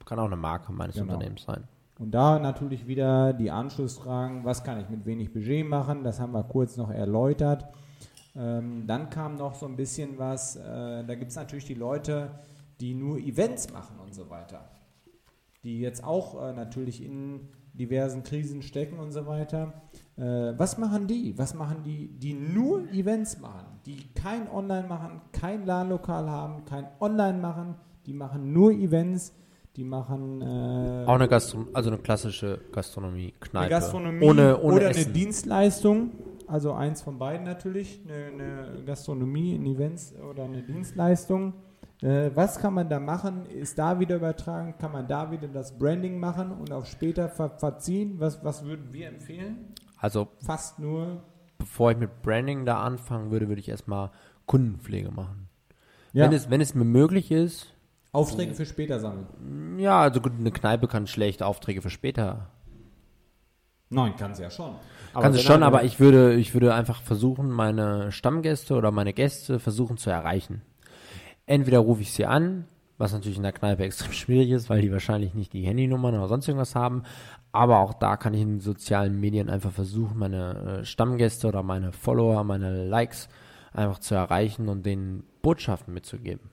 kann 0.05 0.19
auch 0.19 0.27
eine 0.27 0.37
Marke 0.37 0.73
meines 0.73 0.95
Genau. 0.95 1.13
Unternehmens 1.15 1.43
sein. 1.43 1.65
Und 1.99 2.11
da 2.13 2.39
natürlich 2.39 2.87
wieder 2.87 3.33
die 3.33 3.51
Anschlussfragen, 3.51 4.45
was 4.45 4.65
kann 4.65 4.81
ich 4.81 4.89
mit 4.89 5.05
wenig 5.07 5.33
Budget 5.33 5.67
machen, 5.69 6.03
das 6.05 6.19
haben 6.21 6.33
wir 6.33 6.43
kurz 6.45 6.77
noch 6.77 6.91
erläutert. 6.91 7.67
Ähm, 8.37 8.85
dann 8.87 9.11
kam 9.11 9.37
noch 9.37 9.55
so 9.55 9.67
ein 9.67 9.77
bisschen 9.77 10.19
was, 10.19 10.57
äh, 10.57 11.05
da 11.05 11.15
gibt 11.15 11.31
es 11.31 11.37
natürlich 11.37 11.67
die 11.67 11.75
Leute, 11.75 12.31
die 12.81 12.95
nur 12.95 13.19
Events 13.19 13.73
machen 13.73 13.99
und 14.01 14.13
so 14.15 14.29
weiter. 14.29 14.69
Die 15.63 15.81
jetzt 15.81 16.03
auch 16.03 16.43
äh, 16.43 16.53
natürlich 16.53 17.01
in 17.03 17.49
diversen 17.75 18.23
Krisen 18.23 18.63
stecken 18.63 18.99
und 18.99 19.13
so 19.13 19.27
weiter. 19.27 19.83
Äh, 20.17 20.23
was 20.57 20.79
machen 20.79 21.07
die? 21.07 21.37
Was 21.37 21.55
machen 21.55 21.83
die, 21.85 22.09
die 22.09 22.35
nur 22.35 22.89
Events 22.93 23.41
machen? 23.41 23.67
Die 23.85 24.09
kein 24.15 24.49
Online 24.51 24.87
machen, 24.89 25.21
kein 25.33 25.67
LAN-Lokal 25.67 26.31
haben, 26.31 26.65
kein 26.65 26.87
Online 27.01 27.39
machen, 27.39 27.75
die 28.07 28.15
machen 28.15 28.53
nur 28.53 28.73
Events, 28.73 29.35
die 29.77 29.85
machen 29.85 30.41
äh, 30.41 31.05
Auch 31.07 31.15
eine 31.15 31.27
Gastro 31.27 31.67
also 31.73 31.91
eine 31.91 31.99
klassische 31.99 32.61
Gastronomie, 32.71 33.35
Kneipe. 33.41 33.71
Gastronomie 33.71 34.25
ohne, 34.25 34.61
ohne 34.61 34.77
oder 34.77 34.91
Essen. 34.91 35.05
eine 35.05 35.13
Dienstleistung. 35.13 36.11
Also 36.47 36.73
eins 36.73 37.03
von 37.03 37.19
beiden 37.19 37.45
natürlich. 37.45 38.01
Eine, 38.07 38.67
eine 38.75 38.85
Gastronomie, 38.85 39.55
ein 39.55 39.67
Events 39.67 40.15
oder 40.31 40.45
eine 40.45 40.63
Dienstleistung. 40.63 41.55
Äh, 42.05 42.31
was 42.37 42.59
kann 42.59 42.75
man 42.75 42.91
da 42.91 43.01
machen? 43.01 43.47
Ist 43.47 43.79
da 43.79 43.99
wieder 43.99 44.17
übertragen? 44.17 44.75
Kann 44.79 44.93
man 44.93 45.09
da 45.09 45.31
wieder 45.31 45.49
das 45.49 45.79
Branding 45.79 46.21
machen 46.21 46.53
und 46.53 46.71
auf 46.71 46.87
später 46.87 47.31
ver 47.31 47.51
verziehen? 47.59 48.17
Was, 48.19 48.45
was 48.45 48.63
würden 48.63 48.93
wir 48.93 49.09
empfehlen? 49.09 49.73
Also 49.97 50.29
Fast 50.45 50.79
nur. 50.79 51.23
bevor 51.57 51.93
ich 51.93 51.97
mit 51.97 52.21
Branding 52.21 52.67
da 52.67 52.83
anfangen 52.83 53.31
würde, 53.31 53.49
würde 53.49 53.61
ich 53.61 53.71
erstmal 53.71 54.11
Kundenpflege 54.45 55.11
machen. 55.11 55.49
Ja, 56.13 56.27
Wenn, 56.27 56.35
es, 56.35 56.51
wenn 56.51 56.61
es 56.61 56.75
mir 56.75 56.85
möglich 56.85 57.31
ist, 57.31 57.73
Aufträge 58.13 58.55
für 58.55 58.67
später 58.67 59.01
sammeln. 59.01 59.79
ja, 59.79 60.01
also 60.01 60.21
gut, 60.21 60.33
eine 60.39 60.53
Kneipe 60.53 60.87
kann 60.87 61.07
schlecht 61.07 61.43
Aufträge 61.43 61.81
für 61.81 61.91
später. 61.91 62.51
Nein, 63.89 64.15
kann 64.17 64.33
es 64.33 64.39
ja 64.39 64.51
schon. 64.51 64.75
kann 65.15 65.33
sie 65.33 65.41
schon, 65.41 65.63
aber 65.63 65.85
ich 65.85 65.99
würde, 66.01 66.35
ich 66.35 66.53
würde 66.53 66.75
einfach 66.75 67.01
versuchen, 67.03 67.51
meine 67.51 68.13
Stammgäste 68.13 68.75
oder 68.75 68.91
meine 68.91 69.15
Gäste 69.15 69.59
versuchen 69.59 69.97
zu 69.97 70.11
erreichen. 70.11 70.63
Entweder 71.47 71.79
rufe 71.81 72.03
ich 72.03 72.13
sie 72.13 72.27
an, 72.27 72.65
was 72.99 73.13
natürlich 73.13 73.37
in 73.37 73.43
der 73.43 73.53
Kneipe 73.53 73.85
extrem 73.85 74.13
schwierig 74.13 74.51
ist, 74.51 74.71
weil 74.71 74.81
die 74.81 74.93
wahrscheinlich 74.93 75.35
nicht 75.35 75.53
die 75.53 75.63
Handynummern 75.67 76.15
oder 76.15 76.29
sonst 76.29 76.49
irgendwas 76.49 76.75
haben. 76.75 77.03
Aber 77.53 77.79
auch 77.81 77.95
da 77.95 78.17
kann 78.17 78.35
ich 78.35 78.41
in 78.43 78.61
sozialen 78.61 79.21
Medien 79.21 79.49
einfach 79.51 79.73
versuchen, 79.73 80.19
meine 80.19 80.81
äh, 80.81 80.85
Stammgäste 80.85 81.47
oder 81.49 81.63
meine 81.63 81.93
Follower, 81.93 82.43
meine 82.45 82.87
Likes 82.87 83.29
einfach 83.73 83.99
zu 83.99 84.15
erreichen 84.15 84.69
und 84.69 84.85
denen 84.87 85.25
Botschaften 85.43 85.93
mitzugeben. 85.95 86.51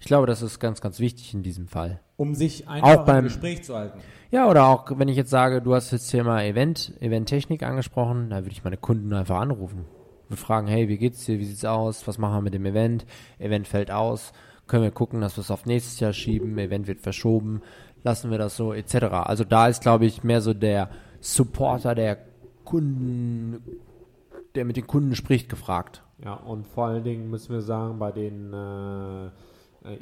Ich 0.00 0.06
glaube, 0.06 0.26
das 0.26 0.42
ist 0.42 0.58
ganz, 0.58 0.80
ganz 0.80 0.98
wichtig 0.98 1.32
in 1.34 1.42
diesem 1.42 1.68
Fall. 1.68 2.00
Um 2.16 2.34
sich 2.34 2.68
einfach 2.68 2.88
Auch 3.00 3.04
beim- 3.06 3.18
im 3.18 3.24
Gespräch 3.24 3.62
zu 3.64 3.74
halten. 3.76 4.00
Ja, 4.30 4.48
oder 4.50 4.66
auch, 4.66 4.90
wenn 4.98 5.08
ich 5.08 5.16
jetzt 5.16 5.30
sage, 5.30 5.62
du 5.62 5.74
hast 5.74 5.92
jetzt 5.92 6.08
Thema 6.10 6.42
Event, 6.42 6.92
Eventtechnik 7.00 7.62
angesprochen, 7.62 8.28
da 8.30 8.38
würde 8.38 8.50
ich 8.50 8.64
meine 8.64 8.76
Kunden 8.76 9.12
einfach 9.14 9.40
anrufen. 9.40 9.84
Wir 10.28 10.36
fragen, 10.36 10.66
hey, 10.66 10.88
wie 10.88 10.98
geht's 10.98 11.24
dir, 11.24 11.38
wie 11.38 11.44
sieht's 11.44 11.64
aus, 11.64 12.06
was 12.06 12.18
machen 12.18 12.36
wir 12.36 12.42
mit 12.42 12.54
dem 12.54 12.66
Event? 12.66 13.06
Event 13.38 13.68
fällt 13.68 13.90
aus, 13.90 14.32
können 14.66 14.82
wir 14.82 14.90
gucken, 14.90 15.20
dass 15.20 15.36
wir 15.36 15.42
es 15.42 15.50
auf 15.50 15.66
nächstes 15.66 16.00
Jahr 16.00 16.12
schieben, 16.12 16.58
Event 16.58 16.86
wird 16.86 17.00
verschoben, 17.00 17.60
lassen 18.02 18.30
wir 18.30 18.38
das 18.38 18.56
so, 18.56 18.72
etc. 18.72 18.94
Also 19.24 19.44
da 19.44 19.68
ist, 19.68 19.82
glaube 19.82 20.06
ich, 20.06 20.24
mehr 20.24 20.40
so 20.40 20.54
der 20.54 20.90
Supporter 21.20 21.94
der 21.94 22.18
Kunden, 22.64 23.62
der 24.54 24.64
mit 24.64 24.76
den 24.76 24.86
Kunden 24.86 25.14
spricht, 25.14 25.48
gefragt. 25.48 26.02
Ja, 26.24 26.34
und 26.34 26.66
vor 26.66 26.86
allen 26.86 27.04
Dingen 27.04 27.28
müssen 27.28 27.52
wir 27.52 27.60
sagen, 27.60 27.98
bei 27.98 28.12
den 28.12 28.52
äh, 28.52 29.30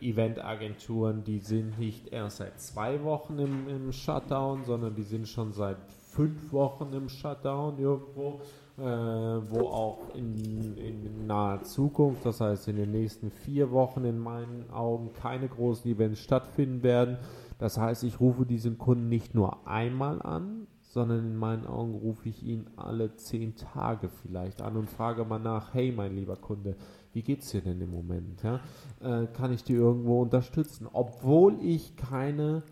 Eventagenturen, 0.01 1.25
die 1.25 1.41
sind 1.41 1.79
nicht 1.79 2.13
erst 2.13 2.37
seit 2.37 2.61
zwei 2.61 3.03
Wochen 3.03 3.39
im, 3.39 3.69
im 3.69 3.93
Shutdown, 3.93 4.65
sondern 4.65 4.95
die 4.95 5.03
sind 5.03 5.27
schon 5.27 5.53
seit 5.53 5.79
fünf 6.13 6.53
Wochen 6.53 6.93
im 6.93 7.09
Shutdown 7.09 7.79
irgendwo, 7.79 8.41
äh, 8.83 8.85
wo 8.85 9.69
auch 9.69 10.13
in, 10.17 10.77
in 10.77 11.27
naher 11.27 11.63
Zukunft, 11.63 12.27
das 12.27 12.41
heißt 12.41 12.67
in 12.67 12.77
den 12.77 12.91
nächsten 12.91 13.31
vier 13.31 13.71
Wochen 13.71 14.05
in 14.05 14.19
meinen 14.19 14.69
Augen 14.73 15.13
keine 15.13 15.47
großen 15.47 15.89
Events 15.89 16.19
stattfinden 16.19 16.83
werden. 16.83 17.19
Das 17.61 17.79
heißt, 17.79 18.03
ich 18.03 18.19
rufe 18.19 18.45
diesen 18.45 18.79
Kunden 18.79 19.09
nicht 19.09 19.37
nur 19.37 19.69
einmal 19.69 20.21
an, 20.21 20.67
sondern 20.81 21.21
in 21.21 21.37
meinen 21.37 21.65
Augen 21.65 21.95
rufe 21.95 22.29
ich 22.29 22.43
ihn 22.43 22.67
alle 22.75 23.15
zehn 23.15 23.55
Tage 23.55 24.09
vielleicht 24.09 24.61
an 24.61 24.77
und 24.77 24.91
frage 24.91 25.25
mal 25.25 25.39
nach, 25.39 25.73
hey 25.75 25.93
mein 25.93 26.17
lieber 26.17 26.35
Kunde, 26.35 26.75
wie 27.13 27.23
geht's 27.23 27.53
dir 27.53 27.61
denn 27.61 27.81
im 27.81 27.93
Moment? 27.93 28.43
Ja? 28.43 28.59
Äh, 29.01 29.29
kann 29.29 29.53
ich 29.53 29.63
dir 29.63 29.77
irgendwo 29.77 30.23
unterstützen? 30.23 30.89
Obwohl 30.93 31.57
ich 31.63 31.95
keine, 31.95 32.65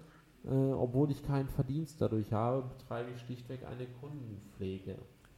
äh, 0.45 0.73
obwohl 0.73 1.13
ich 1.13 1.23
keinen 1.23 1.49
Verdienst 1.49 2.01
dadurch 2.01 2.33
habe, 2.33 2.69
betreibe 2.77 3.11
ich 3.15 3.21
schlichtweg 3.21 3.61
eine 3.65 3.87
Kundenpflege. 3.87 4.97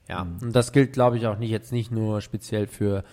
Ja, 0.09 0.27
und 0.41 0.55
das 0.55 0.73
gilt, 0.73 0.93
glaube 0.93 1.17
ich, 1.17 1.27
auch 1.27 1.39
nicht 1.39 1.51
jetzt 1.51 1.73
nicht 1.73 1.91
nur 1.91 2.21
speziell 2.21 2.67
für 2.67 3.05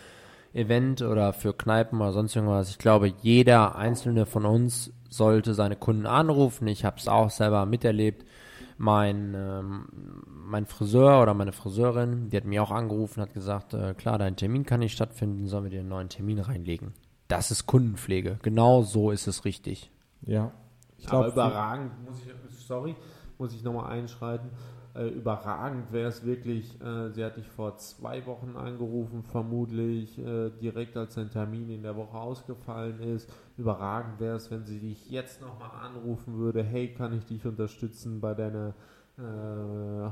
Event 0.54 1.02
oder 1.02 1.34
für 1.34 1.54
Kneipen 1.54 2.02
oder 2.02 2.12
sonst 2.12 2.36
irgendwas. 2.36 2.70
Ich 2.70 2.78
glaube, 2.78 3.14
jeder 3.22 3.76
einzelne 3.76 4.26
von 4.26 4.46
uns 4.46 4.92
sollte 5.10 5.54
seine 5.54 5.76
Kunden 5.76 6.06
anrufen. 6.06 6.68
Ich 6.68 6.86
habe 6.86 6.98
es 6.98 7.08
auch 7.08 7.30
selber 7.30 7.66
miterlebt. 7.66 8.26
Mein, 8.78 9.34
ähm, 9.36 9.88
mein 10.26 10.66
Friseur 10.66 11.22
oder 11.22 11.34
meine 11.34 11.52
Friseurin, 11.52 12.30
die 12.30 12.38
hat 12.38 12.46
mich 12.46 12.60
auch 12.60 12.72
angerufen, 12.72 13.22
hat 13.22 13.34
gesagt, 13.34 13.74
äh, 13.74 13.94
klar, 13.94 14.18
dein 14.18 14.38
Termin 14.38 14.66
kann 14.66 14.80
nicht 14.80 14.94
stattfinden, 14.94 15.48
sollen 15.48 15.66
wir 15.66 15.72
dir 15.72 15.82
einen 15.82 15.90
neuen 15.90 16.08
Termin 16.08 16.40
reinlegen. 16.40 16.94
Das 17.28 17.52
ist 17.52 17.66
Kundenpflege. 17.66 18.40
Genau 18.42 18.82
so 18.82 19.12
ist 19.12 19.28
es 19.28 19.44
richtig. 19.44 19.92
Ja. 20.22 20.52
Ich 20.98 21.08
Aber 21.10 21.24
glaube, 21.24 21.34
überragend, 21.34 21.92
muss 22.06 22.20
ich, 22.20 22.66
sorry, 22.66 22.96
muss 23.38 23.54
ich 23.54 23.64
nochmal 23.64 23.92
einschreiten. 23.92 24.50
Äh, 25.00 25.08
überragend 25.08 25.94
wäre 25.94 26.10
es 26.10 26.26
wirklich, 26.26 26.80
äh, 26.82 27.10
sie 27.12 27.24
hat 27.24 27.38
dich 27.38 27.48
vor 27.48 27.78
zwei 27.78 28.26
Wochen 28.26 28.58
angerufen, 28.58 29.24
vermutlich 29.24 30.20
äh, 30.20 30.50
direkt 30.62 30.98
als 30.98 31.16
dein 31.16 31.30
Termin 31.30 31.70
in 31.70 31.84
der 31.84 31.96
Woche 31.96 32.18
ausgefallen 32.18 33.00
ist. 33.00 33.32
Überragend 33.56 34.20
wäre 34.20 34.36
es, 34.36 34.52
wenn 34.52 34.66
sie 34.66 34.80
dich 34.80 35.10
jetzt 35.10 35.42
nochmal 35.42 35.72
anrufen 35.86 36.38
würde, 36.38 36.64
hey, 36.64 36.94
kann 36.94 37.14
ich 37.14 37.26
dich 37.26 37.46
unterstützen 37.46 38.20
bei 38.20 38.34
deiner 38.34 38.74
äh, 39.18 39.22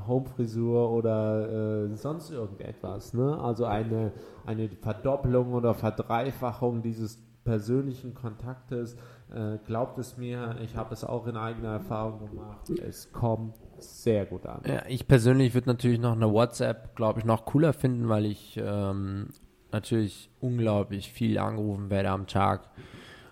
Homefrisur 0.06 0.90
oder 0.90 1.84
äh, 1.90 1.94
sonst 1.94 2.30
irgendetwas. 2.30 3.12
Ne? 3.12 3.38
Also 3.38 3.66
eine, 3.66 4.12
eine 4.46 4.70
Verdoppelung 4.70 5.52
oder 5.52 5.74
Verdreifachung 5.74 6.80
dieses 6.80 7.18
persönlichen 7.44 8.14
Kontaktes. 8.14 8.96
Äh, 9.34 9.58
glaubt 9.66 9.98
es 9.98 10.16
mir, 10.16 10.56
ich 10.62 10.76
habe 10.76 10.94
es 10.94 11.04
auch 11.04 11.26
in 11.26 11.36
eigener 11.36 11.72
Erfahrung 11.72 12.30
gemacht. 12.30 12.70
Es 12.70 13.12
kommt 13.12 13.54
sehr 13.82 14.26
gut 14.26 14.46
an. 14.46 14.62
Ja, 14.66 14.82
ich 14.88 15.06
persönlich 15.06 15.54
würde 15.54 15.68
natürlich 15.68 15.98
noch 15.98 16.12
eine 16.12 16.32
WhatsApp, 16.32 16.96
glaube 16.96 17.20
ich, 17.20 17.24
noch 17.24 17.44
cooler 17.44 17.72
finden, 17.72 18.08
weil 18.08 18.26
ich 18.26 18.60
ähm, 18.62 19.28
natürlich 19.72 20.30
unglaublich 20.40 21.12
viel 21.12 21.38
angerufen 21.38 21.90
werde 21.90 22.10
am 22.10 22.26
Tag. 22.26 22.68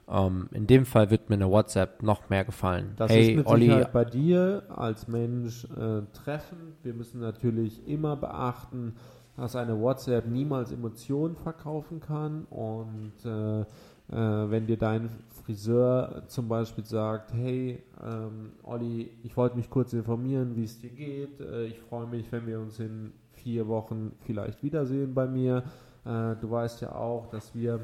Ähm, 0.08 0.48
in 0.52 0.66
dem 0.66 0.86
Fall 0.86 1.10
wird 1.10 1.28
mir 1.28 1.34
eine 1.34 1.50
WhatsApp 1.50 2.02
noch 2.02 2.28
mehr 2.28 2.44
gefallen. 2.44 2.92
Das 2.96 3.10
hey, 3.10 3.30
ist 3.30 3.36
mit 3.36 3.46
Olli, 3.46 3.66
Sicherheit 3.66 3.92
bei 3.92 4.04
dir 4.04 4.62
als 4.68 5.08
Mensch 5.08 5.64
äh, 5.64 6.02
treffend. 6.12 6.76
Wir 6.82 6.94
müssen 6.94 7.20
natürlich 7.20 7.86
immer 7.88 8.16
beachten, 8.16 8.94
dass 9.36 9.56
eine 9.56 9.78
WhatsApp 9.80 10.26
niemals 10.26 10.70
Emotionen 10.70 11.36
verkaufen 11.36 12.00
kann. 12.00 12.44
Und 12.44 13.14
äh, 13.24 13.64
äh, 14.10 14.14
wenn 14.14 14.66
dir 14.66 14.76
dein 14.76 15.10
Friseur 15.44 16.24
zum 16.28 16.48
Beispiel 16.48 16.84
sagt, 16.84 17.32
hey, 17.32 17.82
ähm, 18.04 18.52
Olli, 18.62 19.10
ich 19.22 19.36
wollte 19.36 19.56
mich 19.56 19.68
kurz 19.70 19.92
informieren, 19.92 20.56
wie 20.56 20.64
es 20.64 20.80
dir 20.80 20.90
geht. 20.90 21.40
Äh, 21.40 21.66
ich 21.66 21.78
freue 21.80 22.06
mich, 22.06 22.30
wenn 22.30 22.46
wir 22.46 22.60
uns 22.60 22.78
in 22.78 23.12
vier 23.32 23.66
Wochen 23.68 24.12
vielleicht 24.20 24.62
wiedersehen 24.62 25.14
bei 25.14 25.26
mir. 25.26 25.64
Äh, 26.04 26.36
du 26.40 26.50
weißt 26.50 26.82
ja 26.82 26.94
auch, 26.94 27.26
dass 27.26 27.54
wir 27.54 27.80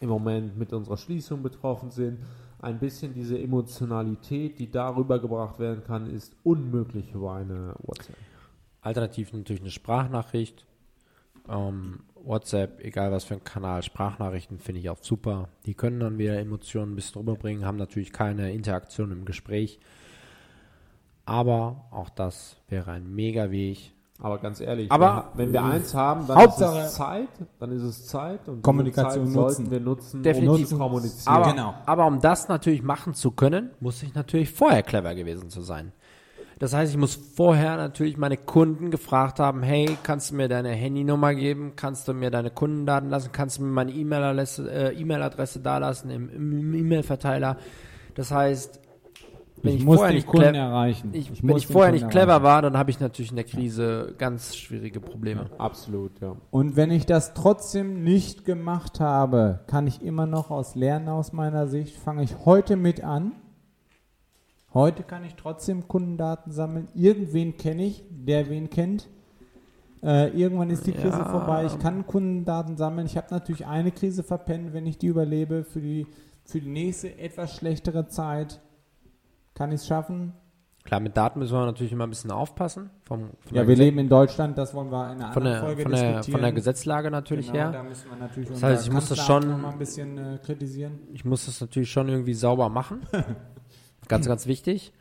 im 0.00 0.08
Moment 0.08 0.56
mit 0.56 0.72
unserer 0.72 0.96
Schließung 0.96 1.42
betroffen 1.42 1.90
sind. 1.90 2.18
Ein 2.60 2.78
bisschen 2.78 3.12
diese 3.12 3.38
Emotionalität, 3.38 4.58
die 4.58 4.70
darüber 4.70 5.18
gebracht 5.18 5.58
werden 5.58 5.84
kann, 5.84 6.08
ist 6.08 6.34
unmöglich 6.44 7.12
über 7.12 7.34
eine 7.34 7.74
WhatsApp. 7.82 8.16
alternativ 8.80 9.32
natürlich 9.32 9.62
eine 9.62 9.70
Sprachnachricht. 9.70 10.66
Ähm, 11.48 12.00
WhatsApp, 12.22 12.80
egal 12.82 13.12
was 13.12 13.24
für 13.24 13.34
ein 13.34 13.44
Kanal, 13.44 13.82
Sprachnachrichten 13.82 14.58
finde 14.58 14.80
ich 14.80 14.88
auch 14.88 14.98
super. 15.02 15.48
Die 15.66 15.74
können 15.74 16.00
dann 16.00 16.16
wieder 16.18 16.38
Emotionen 16.38 16.92
ein 16.92 16.96
bisschen 16.96 17.18
rüberbringen, 17.20 17.66
haben 17.66 17.76
natürlich 17.76 18.12
keine 18.12 18.52
Interaktion 18.52 19.12
im 19.12 19.24
Gespräch. 19.26 19.78
Aber 21.26 21.84
auch 21.90 22.10
das 22.10 22.56
wäre 22.68 22.92
ein 22.92 23.14
mega 23.14 23.50
Weg. 23.50 23.92
Aber 24.20 24.38
ganz 24.38 24.60
ehrlich, 24.60 24.90
Aber- 24.92 25.32
wenn 25.34 25.52
wir 25.52 25.64
eins 25.64 25.92
haben, 25.92 26.26
dann 26.26 26.36
Hauptsache- 26.38 26.78
ist 26.80 26.86
es 26.86 26.94
Zeit, 26.94 27.28
dann 27.58 27.72
ist 27.72 27.82
es 27.82 28.06
Zeit 28.06 28.48
und 28.48 28.62
Kommunikation 28.62 29.26
Zeit 29.26 29.34
nutzen. 29.34 29.54
sollten 29.56 29.70
wir 29.70 29.80
nutzen, 29.80 30.22
Definitiv. 30.22 30.60
um 30.60 30.66
zu 30.66 30.78
kommunizieren. 30.78 31.34
Aber, 31.34 31.50
Genau. 31.50 31.74
aber 31.84 32.06
um 32.06 32.20
das 32.20 32.48
natürlich 32.48 32.82
machen 32.82 33.14
zu 33.14 33.32
können, 33.32 33.70
muss 33.80 34.02
ich 34.02 34.14
natürlich 34.14 34.50
vorher 34.52 34.82
clever 34.84 35.14
gewesen 35.14 35.50
zu 35.50 35.62
sein. 35.62 35.92
Das 36.58 36.74
heißt, 36.74 36.92
ich 36.92 36.98
muss 36.98 37.14
vorher 37.14 37.76
natürlich 37.76 38.16
meine 38.16 38.36
Kunden 38.36 38.90
gefragt 38.90 39.40
haben, 39.40 39.62
hey, 39.62 39.96
kannst 40.02 40.30
du 40.30 40.36
mir 40.36 40.48
deine 40.48 40.70
Handynummer 40.70 41.34
geben? 41.34 41.72
Kannst 41.76 42.06
du 42.08 42.14
mir 42.14 42.30
deine 42.30 42.50
Kundendaten 42.50 43.10
lassen? 43.10 43.30
Kannst 43.32 43.58
du 43.58 43.62
mir 43.62 43.70
meine 43.70 43.92
E-Mail-Adresse 43.92 44.70
äh, 44.70 45.00
E-Mail-Adresse 45.00 45.60
da 45.60 45.78
lassen 45.78 46.10
im, 46.10 46.28
im 46.28 46.74
E-Mail-Verteiler? 46.74 47.56
Das 48.14 48.30
heißt, 48.30 48.80
wenn 49.64 49.74
ich, 49.74 49.80
ich, 49.80 49.86
muss 49.86 49.96
vorher 49.96 50.14
nicht 50.14 50.26
Kunden 50.26 50.50
clever, 50.50 50.58
erreichen. 50.58 51.10
ich, 51.12 51.30
muss 51.30 51.42
wenn 51.42 51.56
ich 51.56 51.66
vorher 51.66 51.90
Kunden 51.90 52.04
nicht 52.04 52.10
clever 52.12 52.32
erreichen. 52.32 52.44
war, 52.44 52.62
dann 52.62 52.76
habe 52.76 52.90
ich 52.90 53.00
natürlich 53.00 53.30
in 53.30 53.36
der 53.36 53.46
Krise 53.46 54.14
ganz 54.18 54.56
schwierige 54.56 55.00
Probleme. 55.00 55.46
Absolut, 55.56 56.20
ja. 56.20 56.36
Und 56.50 56.76
wenn 56.76 56.90
ich 56.90 57.06
das 57.06 57.32
trotzdem 57.32 58.04
nicht 58.04 58.44
gemacht 58.44 59.00
habe, 59.00 59.60
kann 59.66 59.86
ich 59.86 60.02
immer 60.02 60.26
noch 60.26 60.50
aus 60.50 60.74
Lernen 60.74 61.08
aus 61.08 61.32
meiner 61.32 61.66
Sicht, 61.66 61.96
fange 61.96 62.22
ich 62.22 62.44
heute 62.44 62.76
mit 62.76 63.02
an. 63.02 63.32
Heute 64.74 65.04
kann 65.04 65.24
ich 65.24 65.36
trotzdem 65.36 65.86
Kundendaten 65.88 66.50
sammeln. 66.52 66.88
Irgendwen 66.94 67.56
kenne 67.56 67.84
ich, 67.84 68.04
der 68.10 68.48
wen 68.50 68.68
kennt. 68.70 69.08
Äh, 70.02 70.28
irgendwann 70.38 70.68
ist 70.70 70.86
die 70.86 70.92
Krise 70.92 71.18
Ja. 71.18 71.24
vorbei. 71.30 71.64
Ich 71.64 71.78
kann 71.78 72.06
Kundendaten 72.06 72.76
sammeln. 72.76 73.06
Ich 73.06 73.16
habe 73.16 73.28
natürlich 73.30 73.66
eine 73.66 73.90
Krise 73.92 74.22
verpennt, 74.22 74.72
wenn 74.74 74.86
ich 74.86 74.98
die 74.98 75.06
überlebe. 75.06 75.64
Für 75.64 75.80
die, 75.80 76.06
für 76.44 76.60
die 76.60 76.68
nächste 76.68 77.16
etwas 77.18 77.54
schlechtere 77.56 78.08
Zeit 78.08 78.60
kann 79.54 79.70
ich 79.70 79.76
es 79.82 79.86
schaffen. 79.86 80.32
Klar, 80.82 81.00
mit 81.00 81.16
Daten 81.16 81.38
müssen 81.38 81.54
wir 81.54 81.64
natürlich 81.64 81.92
immer 81.92 82.04
ein 82.04 82.10
bisschen 82.10 82.30
aufpassen. 82.32 82.90
Vom, 83.04 83.30
Ja, 83.50 83.54
wir 83.54 83.62
Gesetz- 83.64 83.78
leben 83.78 83.98
in 84.00 84.08
Deutschland, 84.10 84.58
das 84.58 84.74
wollen 84.74 84.90
wir 84.92 85.04
in 85.12 85.22
einer 85.22 85.32
von 85.32 85.42
anderen 85.44 85.44
der, 85.52 85.60
Folge 85.62 85.82
von, 85.84 85.92
der, 85.92 86.00
diskutieren. 86.00 86.32
von 86.32 86.42
der 86.42 86.52
Gesetzlage 86.52 87.10
natürlich 87.10 87.46
Genau, 87.46 87.58
her. 87.58 87.72
da 87.72 87.82
müssen 87.82 88.10
wir 88.10 88.16
natürlich 88.18 88.48
Das 88.50 88.62
heißt, 88.62 88.86
ich 88.86 88.92
muss 88.92 89.08
das 89.08 89.18
schon- 89.24 89.64
ein 89.64 89.78
bisschen 89.78 90.18
äh, 90.18 90.38
kritisieren. 90.44 90.98
ich 91.14 91.24
muss 91.24 91.46
das 91.46 91.62
natürlich 91.62 91.90
schon 91.90 92.08
irgendwie 92.10 92.34
sauber 92.34 92.68
machen. 92.68 93.00
ganz, 94.08 94.26
ganz 94.26 94.46
wichtig. 94.46 94.92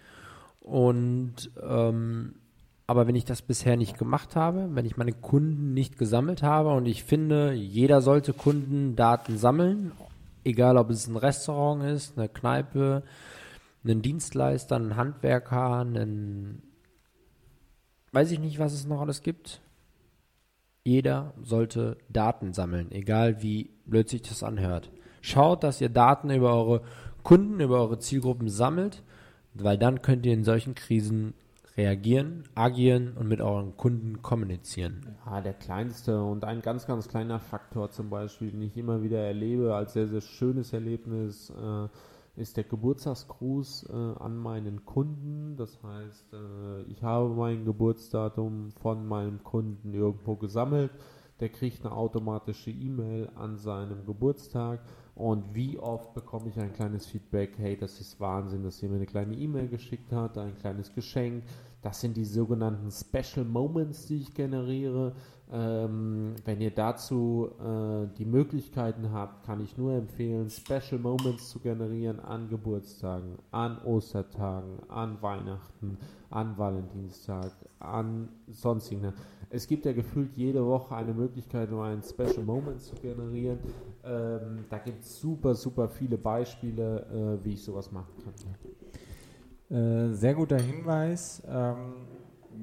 Und 0.60 1.52
ähm, 1.62 2.36
aber 2.86 3.08
wenn 3.08 3.16
ich 3.16 3.26
das 3.26 3.42
bisher 3.42 3.78
nicht 3.78 3.98
gemacht 3.98 4.36
habe, 4.36 4.70
wenn 4.74 4.86
ich 4.86 4.98
meine 4.98 5.14
Kunden 5.14 5.74
nicht 5.74 5.98
gesammelt 5.98 6.44
habe 6.44 6.74
und 6.74 6.86
ich 6.86 7.04
finde, 7.04 7.54
jeder 7.54 8.02
sollte 8.02 8.34
Kundendaten 8.34 9.38
sammeln, 9.38 9.94
egal 10.44 10.78
ob 10.78 10.90
es 10.90 11.08
ein 11.08 11.16
Restaurant 11.16 11.84
ist, 11.84 12.18
eine 12.18 12.28
Kneipe, 12.28 13.04
ein 13.86 14.02
Dienstleister, 14.02 14.76
ein 14.76 14.96
Handwerker, 14.96 15.82
ein 15.82 16.62
weiß 18.12 18.32
ich 18.32 18.40
nicht, 18.40 18.60
was 18.60 18.74
es 18.74 18.86
noch 18.86 19.02
alles 19.02 19.22
gibt. 19.22 19.62
Jeder 20.84 21.34
sollte 21.42 21.98
Daten 22.10 22.54
sammeln, 22.54 22.92
egal 22.92 23.42
wie 23.42 23.72
blöd 23.86 24.10
sich 24.10 24.22
das 24.22 24.44
anhört. 24.44 24.92
Schaut, 25.22 25.64
dass 25.64 25.82
ihr 25.82 25.90
Daten 25.90 26.30
über 26.30 26.54
eure 26.54 26.82
Kunden, 27.24 27.60
über 27.60 27.80
eure 27.80 28.00
Zielgruppen 28.00 28.50
sammelt, 28.50 29.04
weil 29.54 29.78
dann 29.78 30.02
könnt 30.02 30.26
ihr 30.26 30.34
in 30.34 30.44
solchen 30.44 30.76
Krisen 30.76 31.34
reagieren, 31.76 32.44
agieren 32.54 33.14
und 33.18 33.28
mit 33.28 33.42
euren 33.42 33.76
Kunden 33.78 34.22
kommunizieren. 34.22 35.16
Ja, 35.26 35.42
der 35.42 35.54
kleinste 35.54 36.24
und 36.24 36.44
ein 36.44 36.62
ganz, 36.62 36.86
ganz 36.86 37.08
kleiner 37.08 37.40
Faktor 37.40 37.90
zum 37.90 38.10
Beispiel, 38.10 38.52
den 38.52 38.62
ich 38.62 38.78
immer 38.78 39.02
wieder 39.02 39.20
erlebe 39.20 39.74
als 39.74 39.94
sehr, 39.94 40.08
sehr 40.08 40.22
schönes 40.22 40.74
Erlebnis, 40.74 41.50
äh, 41.50 41.88
ist 42.36 42.58
der 42.58 42.64
Geburtstagsgruß 42.64 43.90
äh, 43.90 43.94
an 43.94 44.38
meinen 44.38 44.86
Kunden. 44.86 45.56
Das 45.56 45.82
heißt, 45.84 46.34
äh, 46.34 46.82
ich 46.84 47.04
habe 47.04 47.30
mein 47.30 47.66
Geburtsdatum 47.66 48.72
von 48.72 49.08
meinem 49.08 49.44
Kunden 49.44 49.94
irgendwo 49.94 50.36
gesammelt. 50.36 50.92
Der 51.40 51.50
kriegt 51.50 51.86
eine 51.86 51.96
automatische 51.96 52.72
E-Mail 52.72 53.30
an 53.36 53.58
seinem 53.58 54.06
Geburtstag. 54.06 54.80
Und 55.16 55.54
wie 55.54 55.78
oft 55.78 56.14
bekomme 56.14 56.50
ich 56.50 56.60
ein 56.60 56.74
kleines 56.74 57.06
Feedback, 57.06 57.54
hey, 57.58 57.78
das 57.78 58.00
ist 58.02 58.20
Wahnsinn, 58.20 58.64
dass 58.64 58.82
ihr 58.82 58.90
mir 58.90 58.96
eine 58.96 59.06
kleine 59.06 59.36
E-Mail 59.36 59.68
geschickt 59.68 60.12
hat, 60.12 60.38
ein 60.38 60.58
kleines 60.58 60.94
Geschenk. 60.94 61.44
Das 61.84 62.00
sind 62.00 62.16
die 62.16 62.24
sogenannten 62.24 62.90
Special 62.90 63.46
Moments, 63.46 64.06
die 64.06 64.22
ich 64.22 64.34
generiere. 64.34 65.14
Ähm, 65.52 66.34
wenn 66.46 66.62
ihr 66.62 66.72
dazu 66.72 67.50
äh, 67.60 68.08
die 68.18 68.26
Möglichkeiten 68.26 69.12
habt, 69.12 69.46
kann 69.46 69.60
ich 69.60 69.78
nur 69.78 69.94
empfehlen, 69.94 70.50
Special 70.50 71.00
Moments 71.00 71.50
zu 71.50 71.60
generieren 71.60 72.22
an 72.22 72.48
Geburtstagen, 72.48 73.38
an 73.52 73.78
Ostertagen, 73.84 74.80
an 74.88 75.22
Weihnachten, 75.22 75.98
an 76.30 76.58
Valentinstag, 76.58 77.52
an 77.80 78.30
sonstigen. 78.48 79.14
Es 79.50 79.68
gibt 79.68 79.86
ja 79.86 79.92
gefühlt 79.92 80.36
jede 80.38 80.66
Woche 80.66 80.96
eine 80.96 81.14
Möglichkeit, 81.14 81.70
um 81.72 81.82
einen 81.82 82.02
Special 82.02 82.46
Moment 82.46 82.82
zu 82.82 82.96
generieren. 82.96 83.60
Ähm, 84.06 84.66
da 84.70 84.78
gibt 84.78 85.04
es 85.04 85.20
super, 85.20 85.54
super 85.54 85.90
viele 85.90 86.18
Beispiele, 86.18 87.40
äh, 87.42 87.46
wie 87.46 87.54
ich 87.54 87.64
sowas 87.64 87.92
machen 87.92 88.14
kann. 88.24 88.34
Äh, 89.74 90.14
sehr 90.14 90.36
guter 90.36 90.60
Hinweis. 90.60 91.42
Ähm 91.48 92.08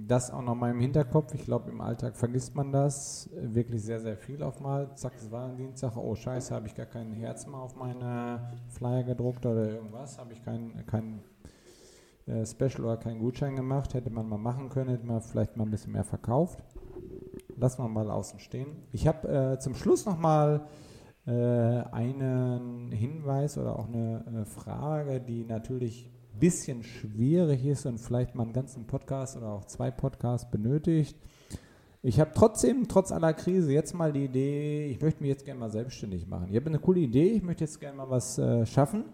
das 0.06 0.30
auch 0.30 0.42
noch 0.42 0.54
mal 0.54 0.70
im 0.70 0.80
Hinterkopf. 0.80 1.34
Ich 1.34 1.44
glaube, 1.44 1.70
im 1.70 1.80
Alltag 1.80 2.16
vergisst 2.16 2.54
man 2.54 2.72
das 2.72 3.28
wirklich 3.32 3.82
sehr, 3.82 4.00
sehr 4.00 4.16
viel 4.16 4.42
auf 4.42 4.60
mal. 4.60 4.94
Zack, 4.94 5.12
es 5.16 5.30
war 5.30 5.46
ein 5.46 5.56
Dienstag. 5.56 5.96
Oh, 5.96 6.14
scheiße, 6.14 6.54
habe 6.54 6.66
ich 6.66 6.74
gar 6.74 6.86
kein 6.86 7.12
Herz 7.12 7.46
mehr 7.46 7.58
auf 7.58 7.76
meine 7.76 8.52
Flyer 8.68 9.02
gedruckt 9.02 9.44
oder 9.46 9.68
irgendwas. 9.68 10.18
Habe 10.18 10.32
ich 10.32 10.42
kein, 10.42 10.84
kein 10.86 11.20
äh, 12.26 12.44
Special 12.46 12.84
oder 12.84 12.96
keinen 12.96 13.20
Gutschein 13.20 13.56
gemacht. 13.56 13.94
Hätte 13.94 14.10
man 14.10 14.28
mal 14.28 14.38
machen 14.38 14.68
können, 14.68 14.90
hätte 14.90 15.06
man 15.06 15.20
vielleicht 15.20 15.56
mal 15.56 15.64
ein 15.64 15.70
bisschen 15.70 15.92
mehr 15.92 16.04
verkauft. 16.04 16.62
Lassen 17.56 17.82
wir 17.82 17.88
mal 17.88 18.10
außen 18.10 18.38
stehen. 18.38 18.68
Ich 18.92 19.06
habe 19.06 19.28
äh, 19.28 19.58
zum 19.58 19.74
Schluss 19.74 20.06
noch 20.06 20.18
mal 20.18 20.66
äh, 21.26 21.32
einen 21.32 22.90
Hinweis 22.92 23.58
oder 23.58 23.78
auch 23.78 23.88
eine, 23.88 24.24
eine 24.26 24.46
Frage, 24.46 25.20
die 25.20 25.44
natürlich 25.44 26.10
bisschen 26.40 26.82
schwierig 26.82 27.64
ist 27.64 27.86
und 27.86 27.98
vielleicht 27.98 28.34
mal 28.34 28.44
einen 28.44 28.52
ganzen 28.52 28.86
Podcast 28.86 29.36
oder 29.36 29.50
auch 29.50 29.64
zwei 29.66 29.90
Podcasts 29.90 30.50
benötigt. 30.50 31.16
Ich 32.02 32.18
habe 32.18 32.30
trotzdem, 32.34 32.88
trotz 32.88 33.12
aller 33.12 33.34
Krise, 33.34 33.72
jetzt 33.72 33.94
mal 33.94 34.12
die 34.12 34.24
Idee, 34.24 34.86
ich 34.86 35.00
möchte 35.00 35.22
mich 35.22 35.28
jetzt 35.28 35.44
gerne 35.44 35.60
mal 35.60 35.70
selbstständig 35.70 36.26
machen. 36.26 36.48
Ich 36.50 36.56
habe 36.56 36.66
eine 36.66 36.78
coole 36.78 37.00
Idee, 37.00 37.32
ich 37.32 37.42
möchte 37.42 37.64
jetzt 37.64 37.78
gerne 37.78 37.98
mal 37.98 38.08
was 38.08 38.38
äh, 38.38 38.64
schaffen. 38.64 39.04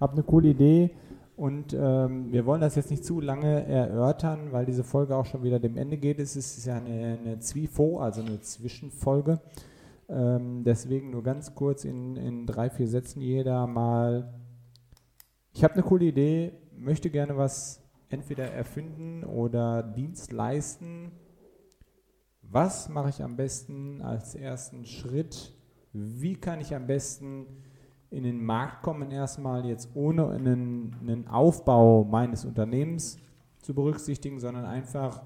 Habe 0.00 0.12
eine 0.12 0.22
coole 0.22 0.50
Idee 0.50 0.90
und 1.36 1.74
ähm, 1.74 2.32
wir 2.32 2.46
wollen 2.46 2.60
das 2.60 2.76
jetzt 2.76 2.90
nicht 2.90 3.04
zu 3.04 3.20
lange 3.20 3.66
erörtern, 3.66 4.52
weil 4.52 4.64
diese 4.64 4.84
Folge 4.84 5.16
auch 5.16 5.26
schon 5.26 5.42
wieder 5.42 5.58
dem 5.58 5.76
Ende 5.76 5.96
geht. 5.96 6.18
Es 6.20 6.36
ist 6.36 6.64
ja 6.64 6.76
eine, 6.76 7.18
eine 7.20 7.38
Zwifo, 7.40 7.98
also 7.98 8.22
eine 8.22 8.40
Zwischenfolge. 8.40 9.40
Ähm, 10.08 10.62
deswegen 10.64 11.10
nur 11.10 11.22
ganz 11.22 11.54
kurz 11.54 11.84
in, 11.84 12.16
in 12.16 12.46
drei, 12.46 12.70
vier 12.70 12.86
Sätzen 12.86 13.20
jeder 13.20 13.66
mal 13.66 14.32
ich 15.56 15.64
habe 15.64 15.72
eine 15.72 15.84
coole 15.84 16.04
Idee, 16.04 16.52
möchte 16.76 17.08
gerne 17.08 17.34
was 17.34 17.82
entweder 18.10 18.44
erfinden 18.44 19.24
oder 19.24 19.82
Dienst 19.82 20.30
leisten. 20.30 21.12
Was 22.42 22.90
mache 22.90 23.08
ich 23.08 23.22
am 23.22 23.36
besten 23.36 24.02
als 24.02 24.34
ersten 24.34 24.84
Schritt? 24.84 25.54
Wie 25.94 26.34
kann 26.34 26.60
ich 26.60 26.74
am 26.74 26.86
besten 26.86 27.46
in 28.10 28.24
den 28.24 28.44
Markt 28.44 28.82
kommen, 28.82 29.10
erstmal 29.10 29.64
jetzt 29.64 29.88
ohne 29.94 30.28
einen, 30.28 30.94
einen 31.00 31.26
Aufbau 31.26 32.04
meines 32.04 32.44
Unternehmens 32.44 33.16
zu 33.62 33.74
berücksichtigen, 33.74 34.38
sondern 34.38 34.66
einfach, 34.66 35.22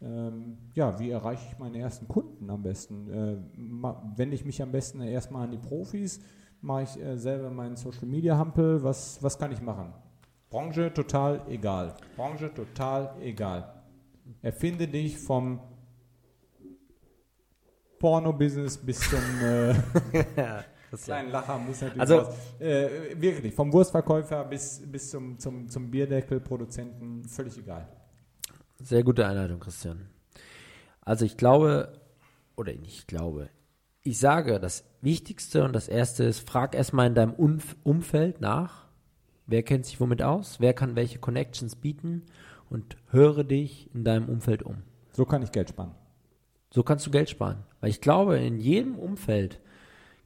ähm, 0.00 0.56
ja, 0.72 0.98
wie 0.98 1.10
erreiche 1.10 1.46
ich 1.52 1.58
meine 1.58 1.78
ersten 1.78 2.08
Kunden 2.08 2.48
am 2.48 2.62
besten? 2.62 3.10
Äh, 3.10 3.36
wende 4.16 4.34
ich 4.34 4.46
mich 4.46 4.62
am 4.62 4.72
besten 4.72 5.02
erstmal 5.02 5.44
an 5.44 5.50
die 5.50 5.58
Profis? 5.58 6.20
Mache 6.64 6.82
ich 6.84 7.00
äh, 7.00 7.16
selber 7.16 7.50
meinen 7.50 7.76
Social 7.76 8.06
Media 8.06 8.36
Hampel. 8.36 8.82
Was, 8.82 9.22
was 9.22 9.38
kann 9.38 9.52
ich 9.52 9.60
machen? 9.60 9.92
Branche 10.50 10.92
total 10.92 11.42
egal. 11.48 11.94
Branche 12.16 12.52
total 12.52 13.14
egal. 13.20 13.82
Erfinde 14.42 14.88
dich 14.88 15.18
vom 15.18 15.60
Porno-Business 17.98 18.78
bis 18.78 19.00
zum 19.00 19.20
äh, 19.42 19.74
kleinen 21.04 21.30
Lacher 21.30 21.58
muss 21.58 21.80
natürlich 21.80 22.00
also, 22.00 22.16
was, 22.18 22.60
äh, 22.60 23.20
wirklich 23.20 23.54
vom 23.54 23.72
Wurstverkäufer 23.72 24.44
bis, 24.44 24.80
bis 24.86 25.10
zum, 25.10 25.38
zum, 25.38 25.68
zum 25.68 25.90
Bierdeckelproduzenten 25.90 27.24
völlig 27.24 27.58
egal. 27.58 27.88
Sehr 28.80 29.02
gute 29.02 29.26
Einleitung, 29.26 29.60
Christian. 29.60 30.08
Also 31.00 31.24
ich 31.24 31.36
glaube, 31.36 32.00
oder 32.56 32.72
ich 32.72 33.06
glaube, 33.06 33.50
ich 34.04 34.18
sage, 34.18 34.60
das 34.60 34.84
Wichtigste 35.00 35.64
und 35.64 35.72
das 35.72 35.88
Erste 35.88 36.24
ist, 36.24 36.46
frag 36.46 36.74
erstmal 36.74 37.06
in 37.06 37.14
deinem 37.14 37.32
Umf 37.32 37.74
Umfeld 37.82 38.40
nach, 38.40 38.86
wer 39.46 39.62
kennt 39.62 39.86
sich 39.86 39.98
womit 39.98 40.22
aus, 40.22 40.60
wer 40.60 40.74
kann 40.74 40.94
welche 40.94 41.18
Connections 41.18 41.74
bieten 41.74 42.22
und 42.68 42.96
höre 43.10 43.44
dich 43.44 43.90
in 43.94 44.04
deinem 44.04 44.28
Umfeld 44.28 44.62
um. 44.62 44.82
So 45.12 45.24
kann 45.24 45.42
ich 45.42 45.52
Geld 45.52 45.70
sparen. 45.70 45.94
So 46.70 46.82
kannst 46.82 47.06
du 47.06 47.10
Geld 47.10 47.30
sparen. 47.30 47.64
Weil 47.80 47.90
ich 47.90 48.02
glaube, 48.02 48.36
in 48.36 48.58
jedem 48.58 48.98
Umfeld 48.98 49.60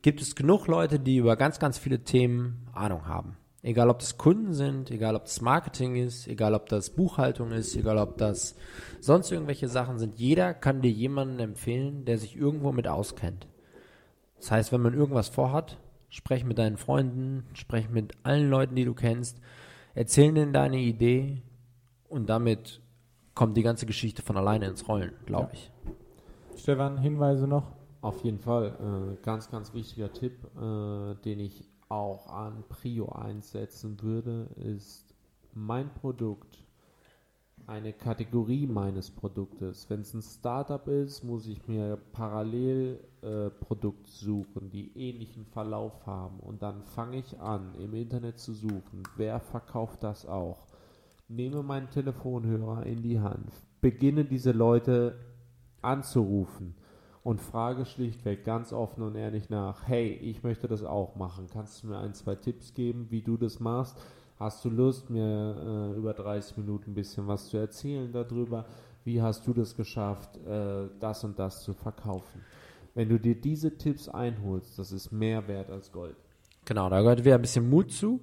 gibt 0.02 0.20
es 0.22 0.34
genug 0.34 0.66
Leute, 0.66 0.98
die 0.98 1.18
über 1.18 1.36
ganz, 1.36 1.60
ganz 1.60 1.78
viele 1.78 2.02
Themen 2.02 2.66
Ahnung 2.72 3.06
haben. 3.06 3.36
Egal, 3.62 3.90
ob 3.90 4.00
das 4.00 4.18
Kunden 4.18 4.54
sind, 4.54 4.90
egal, 4.90 5.14
ob 5.14 5.24
das 5.24 5.40
Marketing 5.40 5.94
ist, 5.96 6.26
egal, 6.26 6.54
ob 6.54 6.68
das 6.68 6.90
Buchhaltung 6.90 7.52
ist, 7.52 7.76
egal, 7.76 7.98
ob 7.98 8.16
das 8.16 8.56
sonst 9.00 9.30
irgendwelche 9.30 9.68
Sachen 9.68 9.98
sind. 9.98 10.18
Jeder 10.18 10.54
kann 10.54 10.80
dir 10.80 10.90
jemanden 10.90 11.38
empfehlen, 11.38 12.04
der 12.04 12.18
sich 12.18 12.36
irgendwo 12.36 12.72
mit 12.72 12.88
auskennt. 12.88 13.46
Das 14.38 14.50
heißt, 14.50 14.72
wenn 14.72 14.82
man 14.82 14.94
irgendwas 14.94 15.28
vorhat, 15.28 15.78
sprech 16.08 16.44
mit 16.44 16.58
deinen 16.58 16.76
Freunden, 16.76 17.44
sprech 17.54 17.88
mit 17.88 18.12
allen 18.22 18.48
Leuten, 18.48 18.76
die 18.76 18.84
du 18.84 18.94
kennst, 18.94 19.40
erzähl 19.94 20.32
denen 20.32 20.52
deine 20.52 20.78
Idee 20.78 21.42
und 22.08 22.28
damit 22.28 22.80
kommt 23.34 23.56
die 23.56 23.62
ganze 23.62 23.86
Geschichte 23.86 24.22
von 24.22 24.36
alleine 24.36 24.66
ins 24.66 24.88
Rollen, 24.88 25.12
glaube 25.26 25.50
ich. 25.52 25.70
Stefan, 26.56 26.98
Hinweise 26.98 27.46
noch? 27.46 27.72
Auf 28.00 28.24
jeden 28.24 28.38
Fall. 28.38 29.16
Äh, 29.18 29.24
ganz, 29.24 29.50
ganz 29.50 29.74
wichtiger 29.74 30.12
Tipp, 30.12 30.32
äh, 30.56 31.14
den 31.24 31.40
ich 31.40 31.64
auch 31.88 32.28
an 32.28 32.64
Prio 32.68 33.10
einsetzen 33.10 34.00
würde, 34.02 34.48
ist 34.56 35.14
mein 35.54 35.92
Produkt 35.94 36.64
eine 37.68 37.92
Kategorie 37.92 38.66
meines 38.66 39.10
Produktes. 39.10 39.90
Wenn 39.90 40.00
es 40.00 40.14
ein 40.14 40.22
Startup 40.22 40.88
ist, 40.88 41.22
muss 41.22 41.46
ich 41.46 41.68
mir 41.68 41.98
parallel 42.12 42.98
äh, 43.20 43.50
Produkt 43.50 44.06
suchen, 44.06 44.70
die 44.70 44.96
ähnlichen 44.96 45.44
Verlauf 45.44 46.06
haben. 46.06 46.40
Und 46.40 46.62
dann 46.62 46.82
fange 46.82 47.18
ich 47.18 47.38
an, 47.38 47.74
im 47.78 47.92
Internet 47.92 48.38
zu 48.38 48.54
suchen, 48.54 49.02
wer 49.16 49.38
verkauft 49.38 50.02
das 50.02 50.24
auch. 50.24 50.66
Nehme 51.28 51.62
meinen 51.62 51.90
Telefonhörer 51.90 52.86
in 52.86 53.02
die 53.02 53.20
Hand, 53.20 53.52
beginne 53.82 54.24
diese 54.24 54.52
Leute 54.52 55.16
anzurufen 55.82 56.74
und 57.22 57.38
frage 57.38 57.84
schlichtweg 57.84 58.44
ganz 58.44 58.72
offen 58.72 59.02
und 59.02 59.14
ehrlich 59.14 59.50
nach, 59.50 59.86
hey, 59.86 60.08
ich 60.14 60.42
möchte 60.42 60.68
das 60.68 60.84
auch 60.84 61.16
machen. 61.16 61.48
Kannst 61.52 61.82
du 61.82 61.88
mir 61.88 61.98
ein, 61.98 62.14
zwei 62.14 62.34
Tipps 62.34 62.72
geben, 62.72 63.10
wie 63.10 63.20
du 63.20 63.36
das 63.36 63.60
machst? 63.60 64.00
Hast 64.38 64.64
du 64.64 64.70
Lust, 64.70 65.10
mir 65.10 65.92
äh, 65.94 65.98
über 65.98 66.14
30 66.14 66.58
Minuten 66.58 66.92
ein 66.92 66.94
bisschen 66.94 67.26
was 67.26 67.48
zu 67.48 67.56
erzählen 67.56 68.12
darüber? 68.12 68.66
Wie 69.04 69.20
hast 69.20 69.46
du 69.46 69.52
das 69.52 69.74
geschafft, 69.74 70.36
äh, 70.46 70.88
das 71.00 71.24
und 71.24 71.38
das 71.38 71.62
zu 71.62 71.74
verkaufen? 71.74 72.42
Wenn 72.94 73.08
du 73.08 73.18
dir 73.18 73.40
diese 73.40 73.76
Tipps 73.76 74.08
einholst, 74.08 74.78
das 74.78 74.92
ist 74.92 75.10
mehr 75.10 75.48
wert 75.48 75.70
als 75.70 75.90
Gold. 75.90 76.16
Genau, 76.64 76.88
da 76.88 77.00
gehört 77.00 77.24
wieder 77.24 77.34
ein 77.34 77.40
bisschen 77.40 77.68
Mut 77.68 77.90
zu. 77.90 78.20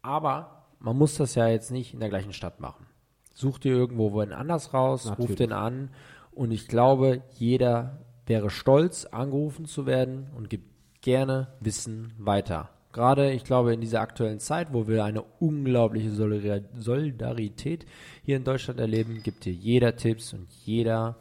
Aber 0.00 0.66
man 0.78 0.96
muss 0.96 1.16
das 1.16 1.34
ja 1.34 1.48
jetzt 1.48 1.70
nicht 1.70 1.94
in 1.94 2.00
der 2.00 2.08
gleichen 2.08 2.32
Stadt 2.32 2.60
machen. 2.60 2.86
Such 3.34 3.58
dir 3.58 3.72
irgendwo 3.72 4.12
wohin 4.12 4.32
anders 4.32 4.74
raus, 4.74 5.06
Natürlich. 5.06 5.30
ruf 5.30 5.36
den 5.36 5.52
an. 5.52 5.90
Und 6.32 6.50
ich 6.52 6.68
glaube, 6.68 7.22
jeder 7.32 7.98
wäre 8.26 8.50
stolz, 8.50 9.06
angerufen 9.06 9.66
zu 9.66 9.86
werden 9.86 10.28
und 10.36 10.50
gibt 10.50 11.00
gerne 11.00 11.48
Wissen 11.60 12.12
weiter. 12.18 12.70
Gerade, 12.92 13.32
ich 13.32 13.44
glaube, 13.44 13.72
in 13.72 13.80
dieser 13.80 14.00
aktuellen 14.00 14.38
Zeit, 14.38 14.72
wo 14.72 14.86
wir 14.86 15.04
eine 15.04 15.22
unglaubliche 15.40 16.10
Solidarität 16.10 17.86
hier 18.22 18.36
in 18.36 18.44
Deutschland 18.44 18.80
erleben, 18.80 19.22
gibt 19.22 19.46
dir 19.46 19.52
jeder 19.52 19.96
Tipps 19.96 20.34
und 20.34 20.50
jeder 20.64 21.16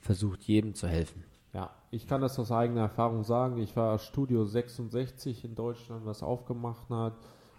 versucht 0.00 0.42
jedem 0.42 0.74
zu 0.74 0.86
helfen. 0.86 1.24
Ja, 1.54 1.70
ich 1.90 2.06
kann 2.06 2.20
das 2.20 2.38
aus 2.38 2.52
eigener 2.52 2.82
Erfahrung 2.82 3.24
sagen. 3.24 3.58
Ich 3.58 3.74
war 3.74 3.98
Studio 3.98 4.44
66 4.44 5.44
in 5.44 5.54
Deutschland, 5.54 6.04
was 6.04 6.22
aufgemacht 6.22 6.90
hat. 6.90 7.14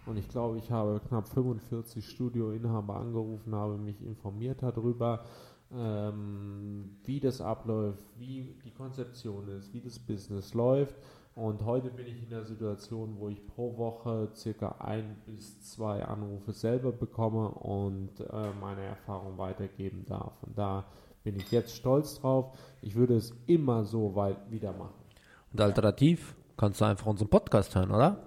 Und 0.05 0.18
ich 0.18 0.28
glaube, 0.30 0.59
ich 0.59 0.70
habe 0.70 1.01
knapp 1.07 1.28
45 1.28 2.07
Studioinhaber 2.07 2.97
angerufen, 2.97 3.55
habe 3.55 3.78
mich 3.78 3.99
informiert 4.03 4.61
darüber, 4.61 5.26
ähm, 5.74 6.97
wie 7.03 7.20
das 7.20 7.41
abläuft, 7.41 8.05
wie 8.20 8.55
die 8.63 8.72
Konzeption 8.72 9.47
ist, 9.47 9.74
wie 9.74 9.82
das 9.82 9.97
Business 9.97 10.53
läuft. 10.53 10.95
Und 11.36 11.66
heute 11.66 11.90
bin 11.90 12.08
ich 12.08 12.24
in 12.24 12.30
der 12.30 12.46
Situation, 12.46 13.18
wo 13.20 13.28
ich 13.28 13.46
pro 13.46 13.78
Woche 13.78 14.30
circa 14.34 14.76
ein 14.80 15.18
bis 15.26 15.60
zwei 15.60 16.02
Anrufe 16.02 16.54
selber 16.54 16.94
bekomme 16.94 17.50
und 17.50 18.22
äh, 18.22 18.54
meine 18.62 18.84
Erfahrung 18.84 19.38
weitergeben 19.38 20.06
darf. 20.08 20.32
Und 20.44 20.58
da 20.58 20.86
bin 21.26 21.36
ich 21.36 21.52
jetzt 21.52 21.76
stolz 21.76 22.22
drauf. 22.22 22.58
Ich 22.82 22.96
würde 22.96 23.18
es 23.18 23.34
immer 23.48 23.84
so 23.84 24.16
weit 24.16 24.50
wieder 24.50 24.72
machen. 24.72 24.94
Und 25.52 25.60
alternativ 25.60 26.36
kannst 26.56 26.80
du 26.80 26.86
einfach 26.86 27.08
unseren 27.08 27.28
Podcast 27.28 27.76
hören, 27.76 27.92
oder? 27.92 28.24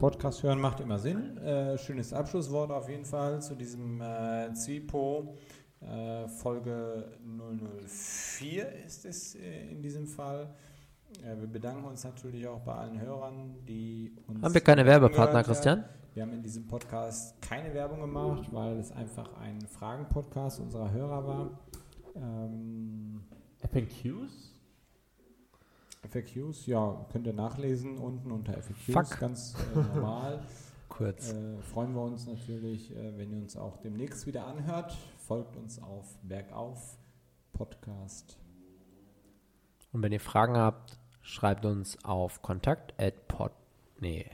Podcast 0.00 0.42
hören 0.42 0.60
macht 0.60 0.80
immer 0.80 0.98
Sinn. 0.98 1.36
Äh, 1.36 1.78
schönes 1.78 2.12
Abschlusswort 2.12 2.72
auf 2.72 2.88
jeden 2.88 3.04
Fall 3.04 3.40
zu 3.40 3.54
diesem 3.54 4.00
äh, 4.00 4.52
ZIPO. 4.54 5.36
Äh, 5.82 6.26
Folge 6.26 7.12
004 7.86 8.72
ist 8.84 9.04
es 9.04 9.36
äh, 9.36 9.70
in 9.70 9.82
diesem 9.82 10.08
Fall. 10.08 10.52
Äh, 11.18 11.40
wir 11.40 11.46
bedanken 11.48 11.84
uns 11.84 12.04
natürlich 12.04 12.46
auch 12.46 12.60
bei 12.60 12.74
allen 12.74 13.00
Hörern, 13.00 13.56
die 13.66 14.12
uns. 14.26 14.42
Haben 14.42 14.54
wir 14.54 14.60
keine 14.60 14.86
Werbepartner. 14.86 15.42
Christian? 15.42 15.84
Wir 16.14 16.24
haben 16.24 16.32
in 16.32 16.42
diesem 16.42 16.66
Podcast 16.66 17.40
keine 17.40 17.72
Werbung 17.72 18.00
gemacht, 18.00 18.48
weil 18.52 18.78
es 18.78 18.90
einfach 18.90 19.32
ein 19.40 19.60
Fragen-Podcast 19.60 20.60
unserer 20.60 20.90
Hörer 20.90 21.26
war. 21.26 21.50
Ähm, 22.16 23.22
FAQs? 23.58 24.54
FAQs, 26.08 26.66
ja, 26.66 27.06
könnt 27.12 27.26
ihr 27.26 27.32
nachlesen 27.32 27.98
unten 27.98 28.32
unter 28.32 28.54
FAQs, 28.54 28.92
Fuck. 28.92 29.20
ganz 29.20 29.54
äh, 29.74 29.78
normal. 29.94 30.42
Kurz. 30.88 31.32
Äh, 31.32 31.62
freuen 31.62 31.94
wir 31.94 32.02
uns 32.02 32.26
natürlich, 32.26 32.94
äh, 32.94 33.16
wenn 33.16 33.30
ihr 33.30 33.38
uns 33.38 33.56
auch 33.56 33.76
demnächst 33.78 34.26
wieder 34.26 34.46
anhört. 34.46 34.96
Folgt 35.18 35.56
uns 35.56 35.80
auf 35.80 36.18
Bergauf 36.22 36.98
Podcast. 37.52 38.36
Und 39.92 40.02
wenn 40.02 40.12
ihr 40.12 40.20
Fragen 40.20 40.56
habt, 40.56 40.99
schreibt 41.22 41.64
uns 41.64 42.04
auf 42.04 42.42
kontakt 42.42 42.92
at 43.00 43.28
pod, 43.28 43.52
nee, 44.00 44.26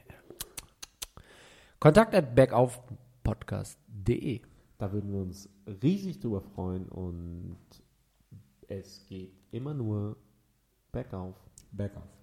kontakt 1.79 2.15
at 2.15 2.35
backaufpodcast.de. 2.35 4.41
Da 4.79 4.93
würden 4.93 5.13
wir 5.13 5.21
uns 5.21 5.51
riesig 5.83 6.21
drüber 6.21 6.41
freuen 6.41 6.89
und 6.89 7.59
es 8.69 9.07
geht 9.07 9.35
immer 9.53 9.75
nur 9.75 10.17
bergauf. 10.93 11.37
Bergauf. 11.73 12.16